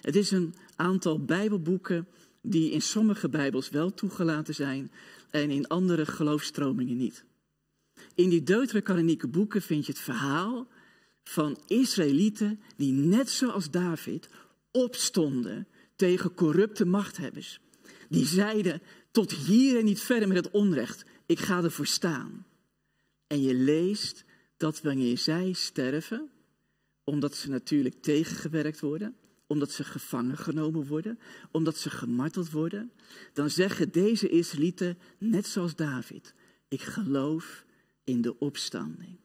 [0.00, 2.08] Het is een aantal bijbelboeken
[2.42, 4.90] die in sommige bijbels wel toegelaten zijn
[5.30, 7.24] en in andere geloofstromingen niet.
[8.14, 10.68] In die deuterocanonieke boeken vind je het verhaal
[11.24, 14.28] van Israëlieten die net zoals David
[14.70, 15.66] opstonden
[15.96, 17.60] tegen corrupte machthebbers.
[18.08, 22.46] Die zeiden, tot hier en niet verder met het onrecht, ik ga ervoor staan.
[23.26, 24.24] En je leest
[24.56, 26.30] dat wanneer zij sterven,
[27.04, 29.14] omdat ze natuurlijk tegengewerkt worden,
[29.50, 31.18] omdat ze gevangen genomen worden,
[31.50, 32.92] omdat ze gemarteld worden,
[33.32, 36.34] dan zeggen deze Israëlieten, net zoals David,
[36.68, 37.64] ik geloof
[38.04, 39.16] in de opstanding.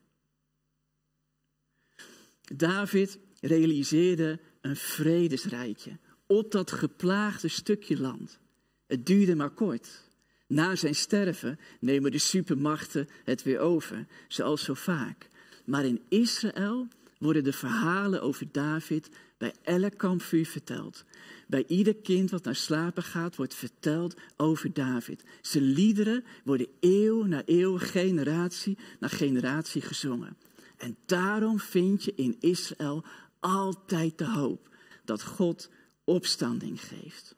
[2.56, 5.98] David realiseerde een vredesrijtje
[6.28, 8.40] op dat geplaagde stukje land.
[8.88, 10.04] Het duurde maar kort.
[10.48, 15.30] Na zijn sterven nemen de supermachten het weer over, zoals zo vaak.
[15.66, 16.88] Maar in Israël
[17.18, 19.10] worden de verhalen over David
[19.46, 21.06] bij elk kampvuur verteld.
[21.48, 25.24] Bij ieder kind wat naar slapen gaat, wordt verteld over David.
[25.42, 30.38] Zijn liederen worden eeuw na eeuw, generatie na generatie gezongen.
[30.78, 33.06] En daarom vind je in Israël
[33.40, 34.70] altijd de hoop
[35.04, 35.70] dat God
[36.04, 37.36] opstanding geeft.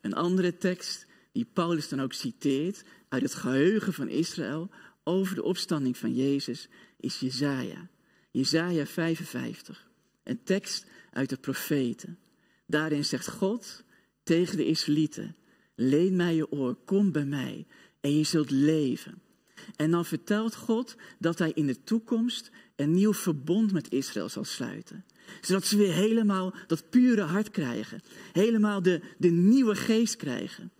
[0.00, 4.70] Een andere tekst die Paulus dan ook citeert uit het geheugen van Israël
[5.04, 7.88] over de opstanding van Jezus is Jezaja.
[8.30, 9.89] Jezaja 55,
[10.22, 12.18] een tekst uit de profeten.
[12.66, 13.84] Daarin zegt God
[14.22, 15.36] tegen de Israëlieten,
[15.74, 17.66] leen mij je oor, kom bij mij
[18.00, 19.22] en je zult leven.
[19.76, 24.44] En dan vertelt God dat hij in de toekomst een nieuw verbond met Israël zal
[24.44, 25.04] sluiten.
[25.40, 28.00] Zodat ze weer helemaal dat pure hart krijgen.
[28.32, 30.72] Helemaal de, de nieuwe geest krijgen.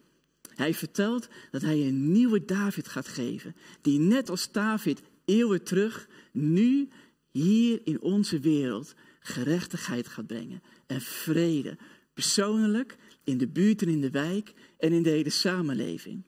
[0.54, 3.56] Hij vertelt dat hij een nieuwe David gaat geven.
[3.80, 6.88] Die net als David eeuwen terug, nu
[7.30, 10.62] hier in onze wereld gerechtigheid gaat brengen.
[10.86, 11.78] En vrede.
[12.14, 16.22] Persoonlijk, in de buurt en in de wijk en in de hele samenleving.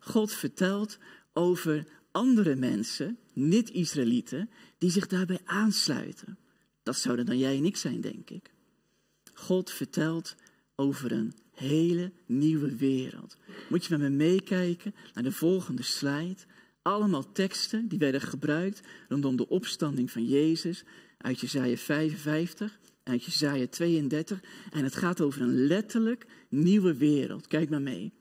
[0.00, 0.98] God vertelt
[1.32, 6.38] over andere mensen, niet-Israëlieten, die zich daarbij aansluiten.
[6.82, 8.50] Dat zouden dan jij en ik zijn, denk ik.
[9.34, 10.36] God vertelt
[10.76, 13.36] over een hele nieuwe wereld.
[13.68, 16.36] Moet je met me meekijken naar de volgende slide.
[16.82, 20.84] Allemaal teksten die werden gebruikt rondom de opstanding van Jezus
[21.18, 24.40] uit Jezaja 55 en uit Jezaja 32.
[24.70, 27.46] En het gaat over een letterlijk nieuwe wereld.
[27.46, 28.12] Kijk maar mee.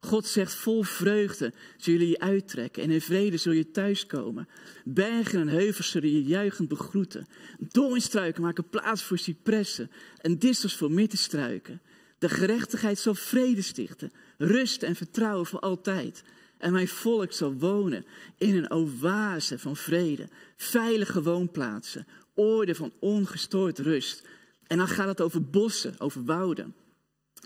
[0.00, 4.48] God zegt vol vreugde zullen je uittrekken en in vrede zul je thuiskomen.
[4.84, 7.26] Bergen en heuvels zullen je juichend begroeten.
[7.58, 11.80] Doornstruiken maken plaats voor cipressen en distels voor mittenstruiken.
[12.18, 16.22] De gerechtigheid zal vrede stichten, rust en vertrouwen voor altijd.
[16.58, 18.04] En mijn volk zal wonen
[18.36, 22.06] in een oase van vrede, veilige woonplaatsen,
[22.38, 24.26] oorden van ongestoord rust.
[24.66, 26.74] En dan gaat het over bossen, over wouden.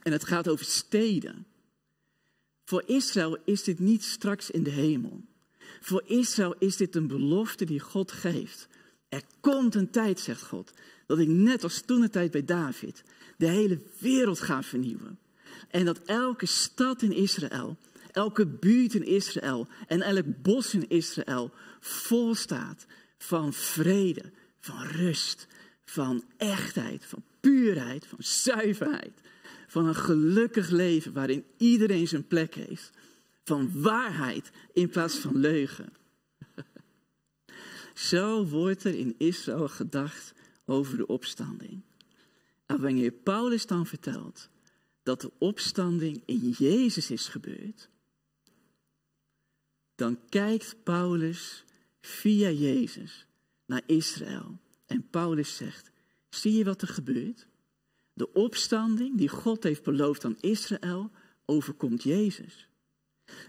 [0.03, 1.47] En het gaat over steden.
[2.65, 5.25] Voor Israël is dit niet straks in de hemel.
[5.81, 8.69] Voor Israël is dit een belofte die God geeft.
[9.09, 10.73] Er komt een tijd, zegt God,
[11.07, 13.03] dat ik net als toen de tijd bij David
[13.37, 15.19] de hele wereld ga vernieuwen.
[15.71, 17.77] En dat elke stad in Israël,
[18.11, 21.51] elke buurt in Israël en elk bos in Israël
[21.81, 22.87] vol staat
[23.19, 24.33] van vrede,
[24.63, 25.47] van rust,
[25.85, 29.21] van echtheid, van puurheid, van zuiverheid.
[29.67, 32.91] Van een gelukkig leven waarin iedereen zijn plek heeft.
[33.45, 35.93] Van waarheid in plaats van leugen.
[37.95, 40.33] Zo wordt er in Israël gedacht
[40.65, 41.81] over de opstanding.
[42.67, 44.49] En wanneer Paulus dan vertelt
[45.03, 47.89] dat de opstanding in Jezus is gebeurd,
[49.95, 51.65] dan kijkt Paulus
[52.01, 53.27] via Jezus
[53.73, 54.59] naar Israël.
[54.87, 55.91] En Paulus zegt,
[56.29, 57.47] zie je wat er gebeurt?
[58.13, 61.11] De opstanding die God heeft beloofd aan Israël
[61.45, 62.69] overkomt Jezus.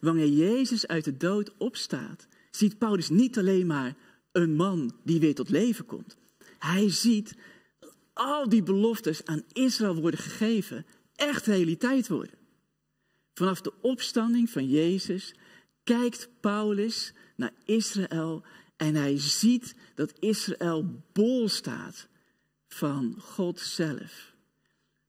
[0.02, 3.96] Wanneer Jezus uit de dood opstaat, ziet Paulus niet alleen maar
[4.32, 6.18] een man die weer tot leven komt.
[6.60, 7.36] Hij ziet
[8.14, 10.86] al die beloftes aan Israël worden gegeven,
[11.16, 12.38] echt realiteit worden.
[13.34, 15.36] Vanaf de opstanding van Jezus
[15.84, 18.44] kijkt Paulus naar Israël
[18.76, 22.08] en hij ziet dat Israël bol staat
[22.68, 24.34] van God zelf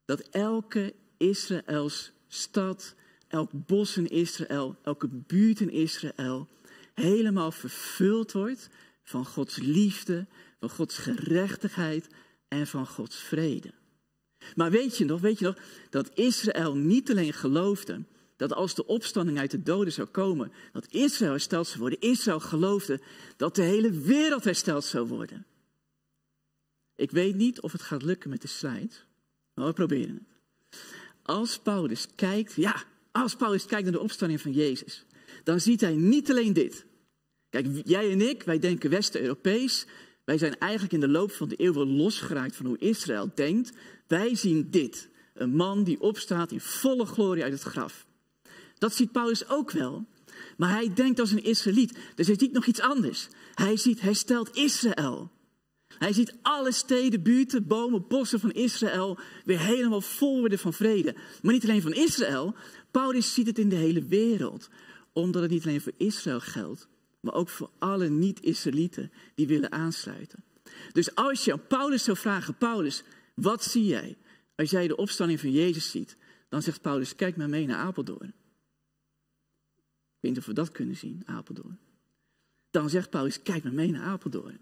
[0.04, 2.94] dat elke Israëls stad,
[3.28, 6.48] elk bos in Israël, elke buurt in Israël
[6.94, 8.68] helemaal vervuld wordt
[9.02, 10.26] van Gods liefde,
[10.60, 12.08] van Gods gerechtigheid
[12.48, 13.72] en van Gods vrede.
[14.54, 15.58] Maar weet je nog, weet je nog,
[15.90, 18.04] dat Israël niet alleen geloofde
[18.36, 22.01] dat als de opstanding uit de doden zou komen, dat Israël hersteld zou worden.
[22.01, 23.01] Israël geloofde
[23.36, 25.47] dat de hele wereld hersteld zou worden.
[26.97, 28.94] Ik weet niet of het gaat lukken met de slide.
[29.55, 30.81] Maar we proberen het.
[31.23, 35.05] Als Paulus kijkt, ja, als Paulus kijkt naar de opstanding van Jezus,
[35.44, 36.86] dan ziet hij niet alleen dit.
[37.51, 39.86] Kijk, jij en ik, wij denken West-Europees.
[40.24, 43.73] Wij zijn eigenlijk in de loop van de eeuwen losgeraakt van hoe Israël denkt.
[44.06, 45.09] Wij zien dit.
[45.35, 48.06] Een man die opstaat in volle glorie uit het graf.
[48.85, 50.06] Dat ziet Paulus ook wel.
[50.56, 51.98] Maar hij denkt als een Israëliet.
[52.15, 53.28] Dus hij ziet nog iets anders.
[53.55, 55.31] Hij ziet, hij stelt Israël.
[55.98, 61.15] Hij ziet alle steden, buurten, bomen, bossen van Israël weer helemaal vol worden van vrede.
[61.43, 62.55] Maar niet alleen van Israël,
[62.90, 64.69] Paulus ziet het in de hele wereld.
[65.12, 66.89] Omdat het niet alleen voor Israël geldt,
[67.20, 70.44] maar ook voor alle niet-Israëlieten die willen aansluiten.
[70.93, 73.02] Dus als je aan Paulus zou vragen, Paulus,
[73.35, 74.16] wat zie jij?
[74.56, 76.16] Als jij de opstanding van Jezus ziet,
[76.48, 78.35] dan zegt Paulus, kijk maar mee naar Apeldoorn.
[80.24, 81.78] Weet niet of we dat kunnen zien, Apeldoorn.
[82.70, 84.59] Dan zegt Paulus, kijk maar mee naar Apeldoorn.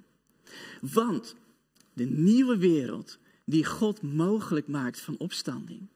[0.80, 1.34] Want
[1.92, 5.88] de nieuwe wereld die God mogelijk maakt van opstanding,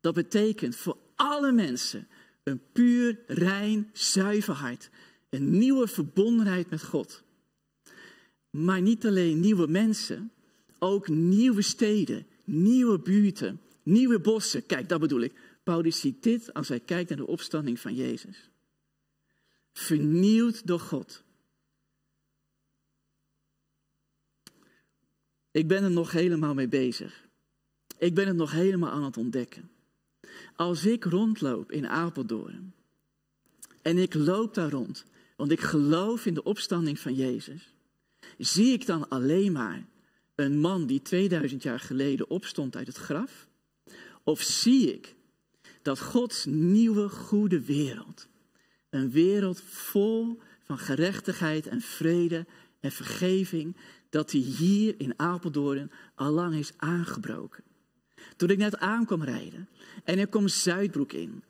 [0.00, 2.06] dat betekent voor alle mensen
[2.42, 4.90] een puur, rein, zuiver hart.
[5.30, 7.22] Een nieuwe verbondenheid met God.
[8.50, 10.32] Maar niet alleen nieuwe mensen,
[10.78, 14.66] ook nieuwe steden, nieuwe buurten, nieuwe bossen.
[14.66, 15.32] Kijk, dat bedoel ik.
[15.62, 18.52] Paulus ziet dit als hij kijkt naar de opstanding van Jezus.
[19.74, 21.22] Vernieuwd door God.
[25.50, 27.28] Ik ben er nog helemaal mee bezig.
[27.98, 29.70] Ik ben het nog helemaal aan het ontdekken.
[30.56, 32.74] Als ik rondloop in Apeldoorn
[33.82, 35.04] en ik loop daar rond,
[35.36, 37.72] want ik geloof in de opstanding van Jezus,
[38.38, 39.86] zie ik dan alleen maar
[40.34, 43.48] een man die 2000 jaar geleden opstond uit het graf?
[44.22, 45.14] Of zie ik
[45.82, 48.28] dat Gods nieuwe goede wereld,
[48.94, 52.46] een wereld vol van gerechtigheid en vrede
[52.80, 53.76] en vergeving,
[54.10, 57.64] dat die hier in Apeldoorn al lang is aangebroken?
[58.36, 59.68] Toen ik net aankwam rijden
[60.04, 61.42] en er komt Zuidbroek in,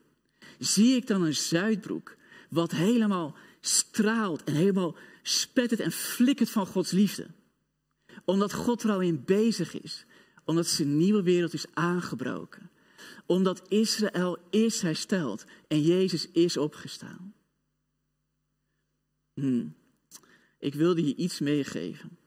[0.59, 2.17] zie ik dan een Zuidbroek
[2.51, 7.27] wat helemaal straalt en helemaal spettert en flikkert van Gods liefde.
[8.25, 10.05] Omdat God er al in bezig is.
[10.45, 12.71] Omdat zijn nieuwe wereld is aangebroken.
[13.27, 17.35] Omdat Israël is hersteld en Jezus is opgestaan.
[19.35, 19.75] Hmm.
[20.59, 22.19] Ik wilde je iets meegeven.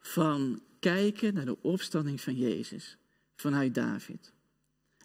[0.00, 2.96] Van kijken naar de opstanding van Jezus
[3.36, 4.32] vanuit David.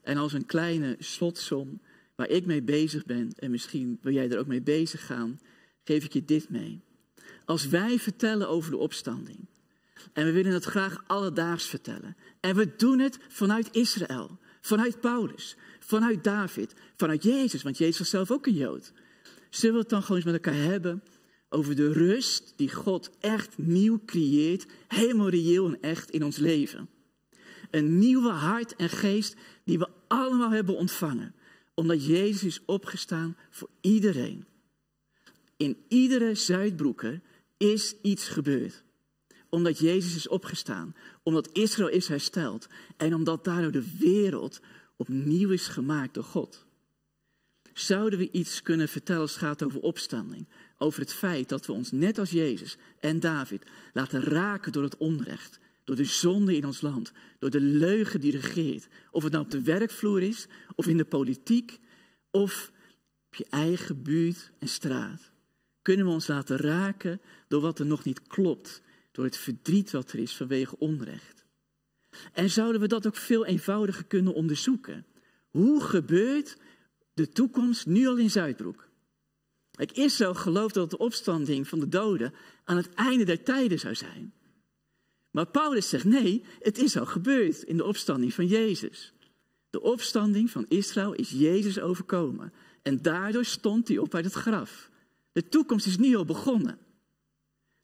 [0.03, 1.81] En als een kleine slotsom
[2.15, 5.39] waar ik mee bezig ben, en misschien wil jij er ook mee bezig gaan,
[5.83, 6.81] geef ik je dit mee.
[7.45, 9.47] Als wij vertellen over de opstanding,
[10.13, 15.55] en we willen het graag alledaags vertellen, en we doen het vanuit Israël, vanuit Paulus,
[15.79, 18.91] vanuit David, vanuit Jezus, want Jezus was zelf ook een Jood.
[19.49, 21.03] Zullen we het dan gewoon eens met elkaar hebben
[21.49, 26.89] over de rust die God echt nieuw creëert, helemaal reëel en echt in ons leven?
[27.71, 31.35] Een nieuwe hart en geest die we allemaal hebben ontvangen.
[31.73, 34.45] Omdat Jezus is opgestaan voor iedereen.
[35.57, 37.21] In iedere Zuidbroeker
[37.57, 38.83] is iets gebeurd.
[39.53, 40.95] Omdat Jezus is opgestaan.
[41.23, 42.67] Omdat Israël is hersteld.
[42.97, 44.61] En omdat daardoor de wereld
[44.95, 46.65] opnieuw is gemaakt door God.
[47.73, 50.47] Zouden we iets kunnen vertellen als het gaat over opstanding?
[50.77, 53.63] Over het feit dat we ons net als Jezus en David
[53.93, 55.59] laten raken door het onrecht.
[55.83, 57.11] Door de zonde in ons land.
[57.39, 58.87] Door de leugen die regeert.
[59.11, 61.79] Of het nou op de werkvloer is, of in de politiek,
[62.31, 62.71] of
[63.27, 65.31] op je eigen buurt en straat.
[65.81, 68.82] Kunnen we ons laten raken door wat er nog niet klopt.
[69.13, 71.45] Door het verdriet wat er is vanwege onrecht.
[72.33, 75.05] En zouden we dat ook veel eenvoudiger kunnen onderzoeken?
[75.49, 76.57] Hoe gebeurt
[77.13, 78.89] de toekomst nu al in Zuidbroek?
[79.71, 82.33] Kijk, Israël gelooft dat de opstanding van de doden
[82.63, 84.33] aan het einde der tijden zou zijn.
[85.31, 89.13] Maar Paulus zegt nee, het is al gebeurd in de opstanding van Jezus.
[89.69, 92.53] De opstanding van Israël is Jezus overkomen.
[92.81, 94.89] En daardoor stond hij op uit het graf.
[95.31, 96.77] De toekomst is nu al begonnen.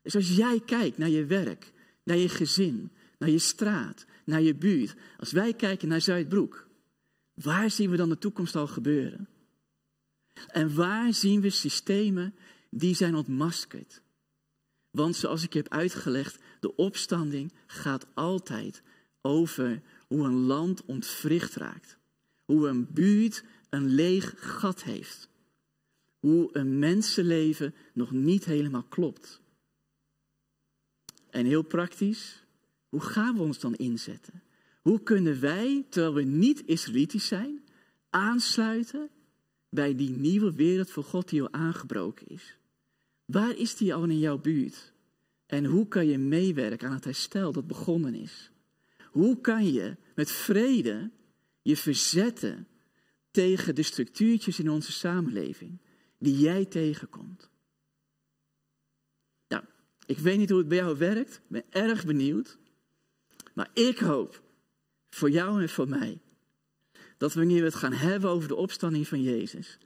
[0.02, 1.72] Dus als jij kijkt naar je werk,
[2.04, 4.94] naar je gezin, naar je straat, naar je buurt.
[5.18, 6.68] Als wij kijken naar Zuidbroek,
[7.34, 9.28] waar zien we dan de toekomst al gebeuren?
[10.46, 12.34] En waar zien we systemen
[12.70, 14.02] die zijn ontmaskerd?
[14.90, 18.82] Want zoals ik heb uitgelegd, de opstanding gaat altijd
[19.20, 21.98] over hoe een land ontwricht raakt.
[22.44, 25.28] Hoe een buurt een leeg gat heeft.
[26.18, 29.39] Hoe een mensenleven nog niet helemaal klopt.
[31.30, 32.44] En heel praktisch,
[32.88, 34.42] hoe gaan we ons dan inzetten?
[34.82, 37.64] Hoe kunnen wij, terwijl we niet Israëlitisch zijn,
[38.10, 39.10] aansluiten
[39.68, 42.56] bij die nieuwe wereld voor God die al aangebroken is?
[43.24, 44.92] Waar is die al in jouw buurt?
[45.46, 48.50] En hoe kan je meewerken aan het herstel dat begonnen is?
[49.10, 51.10] Hoe kan je met vrede
[51.62, 52.66] je verzetten
[53.30, 55.80] tegen de structuurtjes in onze samenleving
[56.18, 57.49] die jij tegenkomt?
[60.10, 62.58] Ik weet niet hoe het bij jou werkt, ik ben erg benieuwd.
[63.54, 64.42] Maar ik hoop
[65.10, 66.18] voor jou en voor mij
[67.16, 69.78] dat wanneer we het gaan hebben over de opstanding van Jezus,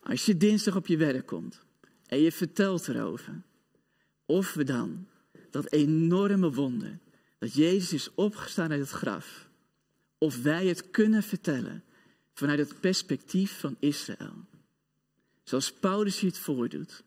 [0.00, 1.60] als je dinsdag op je werk komt
[2.06, 3.42] en je vertelt erover,
[4.26, 5.06] of we dan
[5.50, 6.98] dat enorme wonder,
[7.38, 9.48] dat Jezus is opgestaan uit het graf,
[10.18, 11.84] of wij het kunnen vertellen
[12.32, 14.44] vanuit het perspectief van Israël.
[15.44, 17.02] Zoals Paulus hier het voordoet.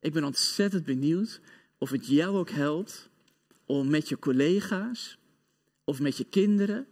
[0.00, 1.40] Ik ben ontzettend benieuwd
[1.78, 3.08] of het jou ook helpt
[3.66, 5.18] om met je collega's,
[5.84, 6.86] of met je kinderen,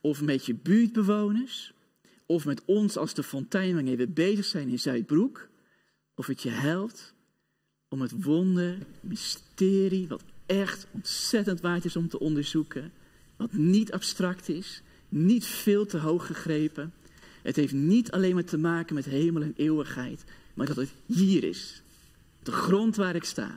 [0.00, 1.72] of met je buurtbewoners,
[2.26, 5.48] of met ons als de fontein wanneer we bezig zijn in Zuidbroek,
[6.14, 7.14] of het je helpt
[7.88, 12.92] om het wonder, mysterie, wat echt ontzettend waard is om te onderzoeken,
[13.36, 16.92] wat niet abstract is, niet veel te hoog gegrepen.
[17.42, 20.24] Het heeft niet alleen maar te maken met hemel en eeuwigheid,
[20.54, 21.83] maar dat het hier is.
[22.44, 23.56] De grond waar ik sta.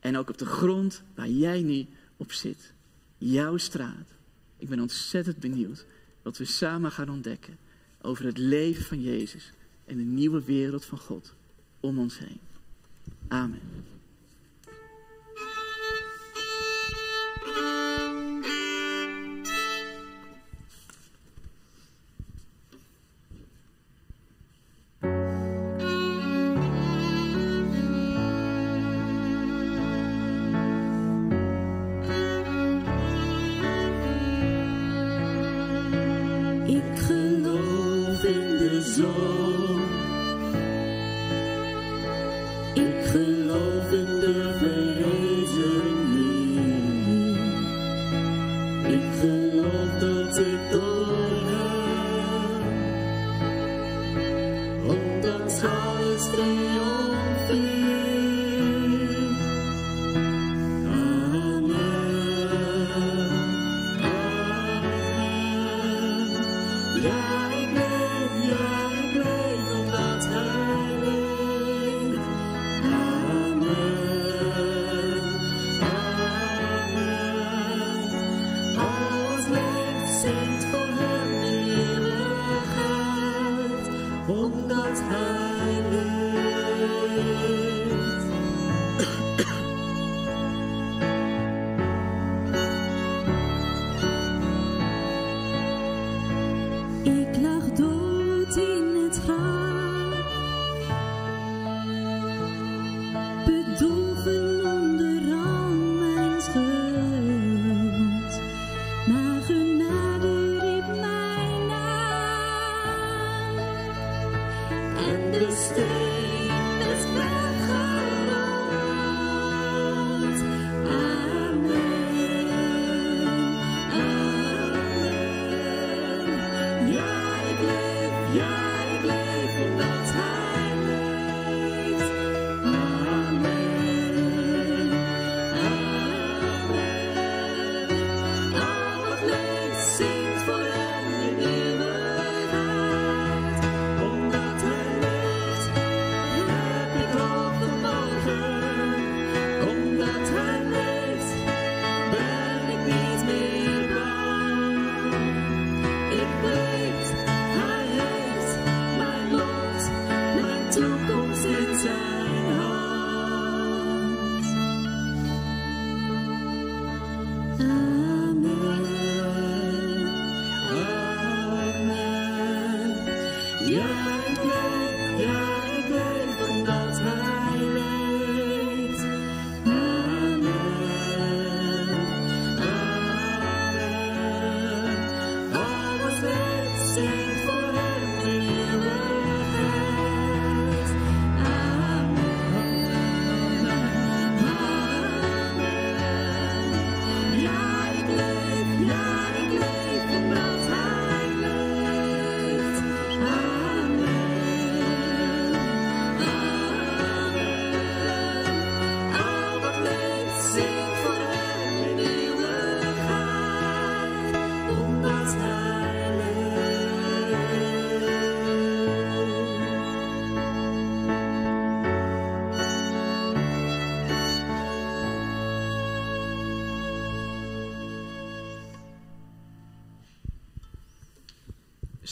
[0.00, 1.86] En ook op de grond waar jij nu
[2.16, 2.72] op zit.
[3.18, 4.08] Jouw straat.
[4.56, 5.86] Ik ben ontzettend benieuwd
[6.22, 7.56] wat we samen gaan ontdekken
[8.00, 9.52] over het leven van Jezus
[9.84, 11.34] en de nieuwe wereld van God
[11.80, 12.40] om ons heen.
[13.28, 13.60] Amen.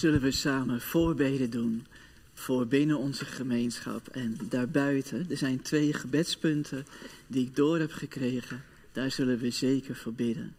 [0.05, 1.87] Zullen we samen voorbeden doen
[2.33, 5.27] voor binnen onze gemeenschap en daarbuiten?
[5.31, 6.87] Er zijn twee gebedspunten
[7.27, 8.65] die ik door heb gekregen.
[8.93, 10.55] Daar zullen we zeker voor bidden.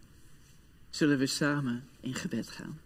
[0.89, 2.79] Zullen we samen in gebed gaan?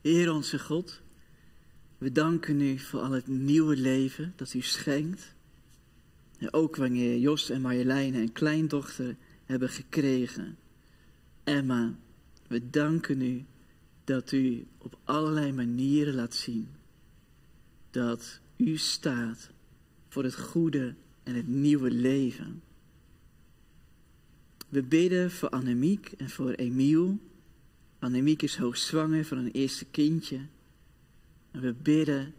[0.00, 1.00] Heer onze God,
[1.98, 5.34] we danken u voor al het nieuwe leven dat u schenkt.
[6.38, 10.56] En ook wanneer Jos en Marjoleine een kleindochter hebben gekregen.
[11.44, 11.94] Emma,
[12.48, 13.44] we danken u
[14.04, 16.68] dat u op allerlei manieren laat zien
[17.90, 19.50] dat u staat
[20.08, 22.62] voor het goede en het nieuwe leven.
[24.68, 27.18] We bidden voor Annemiek en voor Emiel.
[27.98, 30.40] Annemiek is hoogzwanger van een eerste kindje.
[31.50, 32.34] En we bidden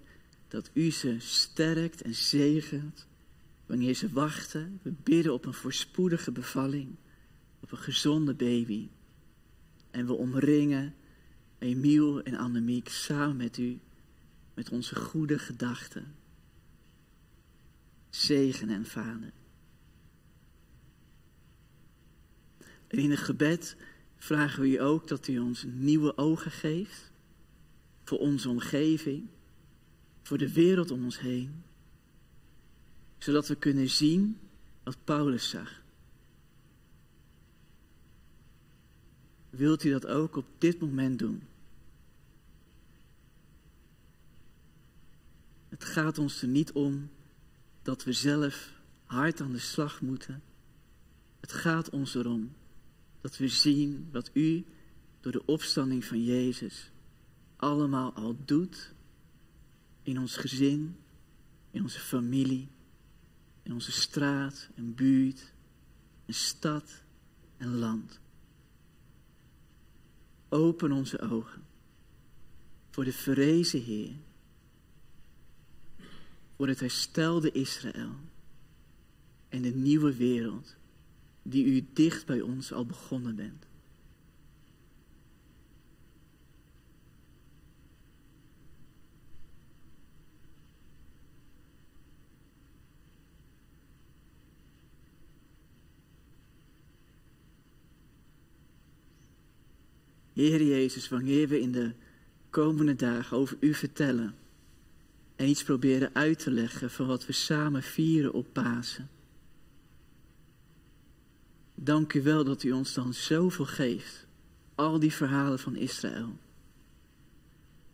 [0.48, 3.08] dat u ze sterkt en zegent
[3.66, 4.80] wanneer ze wachten.
[4.82, 6.96] We bidden op een voorspoedige bevalling,
[7.60, 8.88] op een gezonde baby.
[9.98, 10.95] En we omringen
[11.60, 13.80] Emiel en Annemiek samen met u,
[14.53, 16.15] met onze goede gedachten.
[18.10, 19.32] Zegen en vader.
[22.88, 23.78] En in het gebed
[24.18, 27.11] vragen we u ook dat u ons nieuwe ogen geeft
[28.03, 29.28] voor onze omgeving,
[30.22, 31.64] voor de wereld om ons heen,
[33.18, 34.40] zodat we kunnen zien
[34.84, 35.82] wat Paulus zag.
[39.58, 41.42] Wilt u dat ook op dit moment doen?
[45.70, 47.10] Het gaat ons er niet om
[47.82, 48.72] dat we zelf
[49.06, 50.42] hard aan de slag moeten.
[51.40, 52.52] Het gaat ons erom
[53.22, 54.66] dat we zien wat u
[55.20, 56.92] door de opstanding van Jezus
[57.56, 58.94] allemaal al doet
[60.04, 60.96] in ons gezin,
[61.72, 62.68] in onze familie,
[63.64, 65.54] in onze straat en buurt,
[66.26, 67.04] en stad
[67.58, 68.20] en land.
[70.49, 71.65] Open onze ogen
[72.90, 74.11] voor de verrezen Heer,
[76.56, 78.15] voor het herstelde Israël
[79.49, 80.76] en de nieuwe wereld
[81.41, 83.66] die u dicht bij ons al begonnen bent.
[100.38, 101.91] Heer Jezus, wanneer we in de
[102.49, 104.35] komende dagen over u vertellen
[105.35, 109.09] en iets proberen uit te leggen van wat we samen vieren op Pasen.
[111.76, 114.26] Dank u wel dat u ons dan zoveel geeft.
[114.76, 116.38] Al die verhalen van Israël.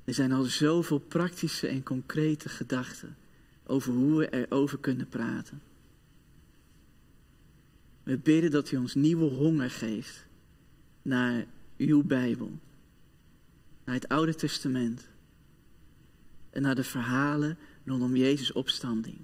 [0.03, 3.15] Er zijn al zoveel praktische en concrete gedachten
[3.65, 5.61] over hoe we erover kunnen praten.
[8.03, 10.25] We bidden dat u ons nieuwe honger geeft
[11.01, 11.45] naar
[11.77, 12.59] uw Bijbel,
[13.83, 15.07] naar het Oude Testament
[16.49, 19.17] en naar de verhalen rondom Jezus' opstanding.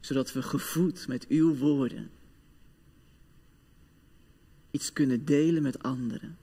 [0.00, 2.10] Zodat we gevoed met uw woorden
[4.70, 6.38] iets kunnen delen met anderen.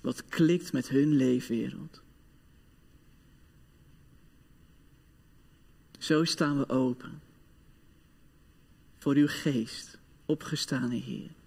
[0.00, 2.02] Wat klikt met hun leefwereld.
[5.98, 7.20] Zo staan we open
[8.98, 11.39] voor uw geest, opgestane Heer.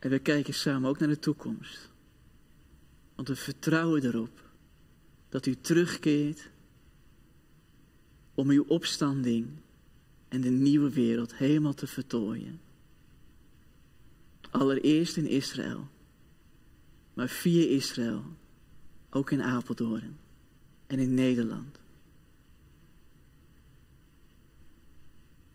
[0.00, 1.90] En we kijken samen ook naar de toekomst.
[3.14, 4.42] Want we vertrouwen erop
[5.28, 6.50] dat u terugkeert
[8.34, 9.48] om uw opstanding
[10.28, 12.60] en de nieuwe wereld helemaal te vertooien.
[14.50, 15.88] Allereerst in Israël,
[17.14, 18.24] maar via Israël
[19.10, 20.16] ook in Apeldoorn
[20.86, 21.78] en in Nederland.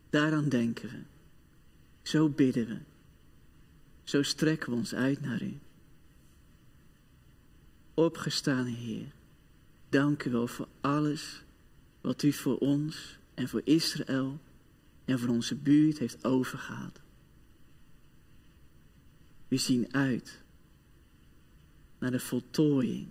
[0.09, 0.99] Daaraan denken we.
[2.01, 2.77] Zo bidden we.
[4.05, 5.59] Zo strekken we ons uit naar u.
[7.93, 9.11] Opgestane Heer,
[9.89, 11.43] dank u wel voor alles
[12.01, 14.39] wat u voor ons en voor Israël
[15.05, 17.01] en voor onze buurt heeft overgehaald.
[19.47, 20.43] We zien uit
[21.99, 23.07] naar de voltooiing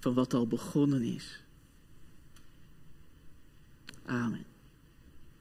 [0.00, 1.42] van wat al begonnen is.
[4.04, 4.44] Amen.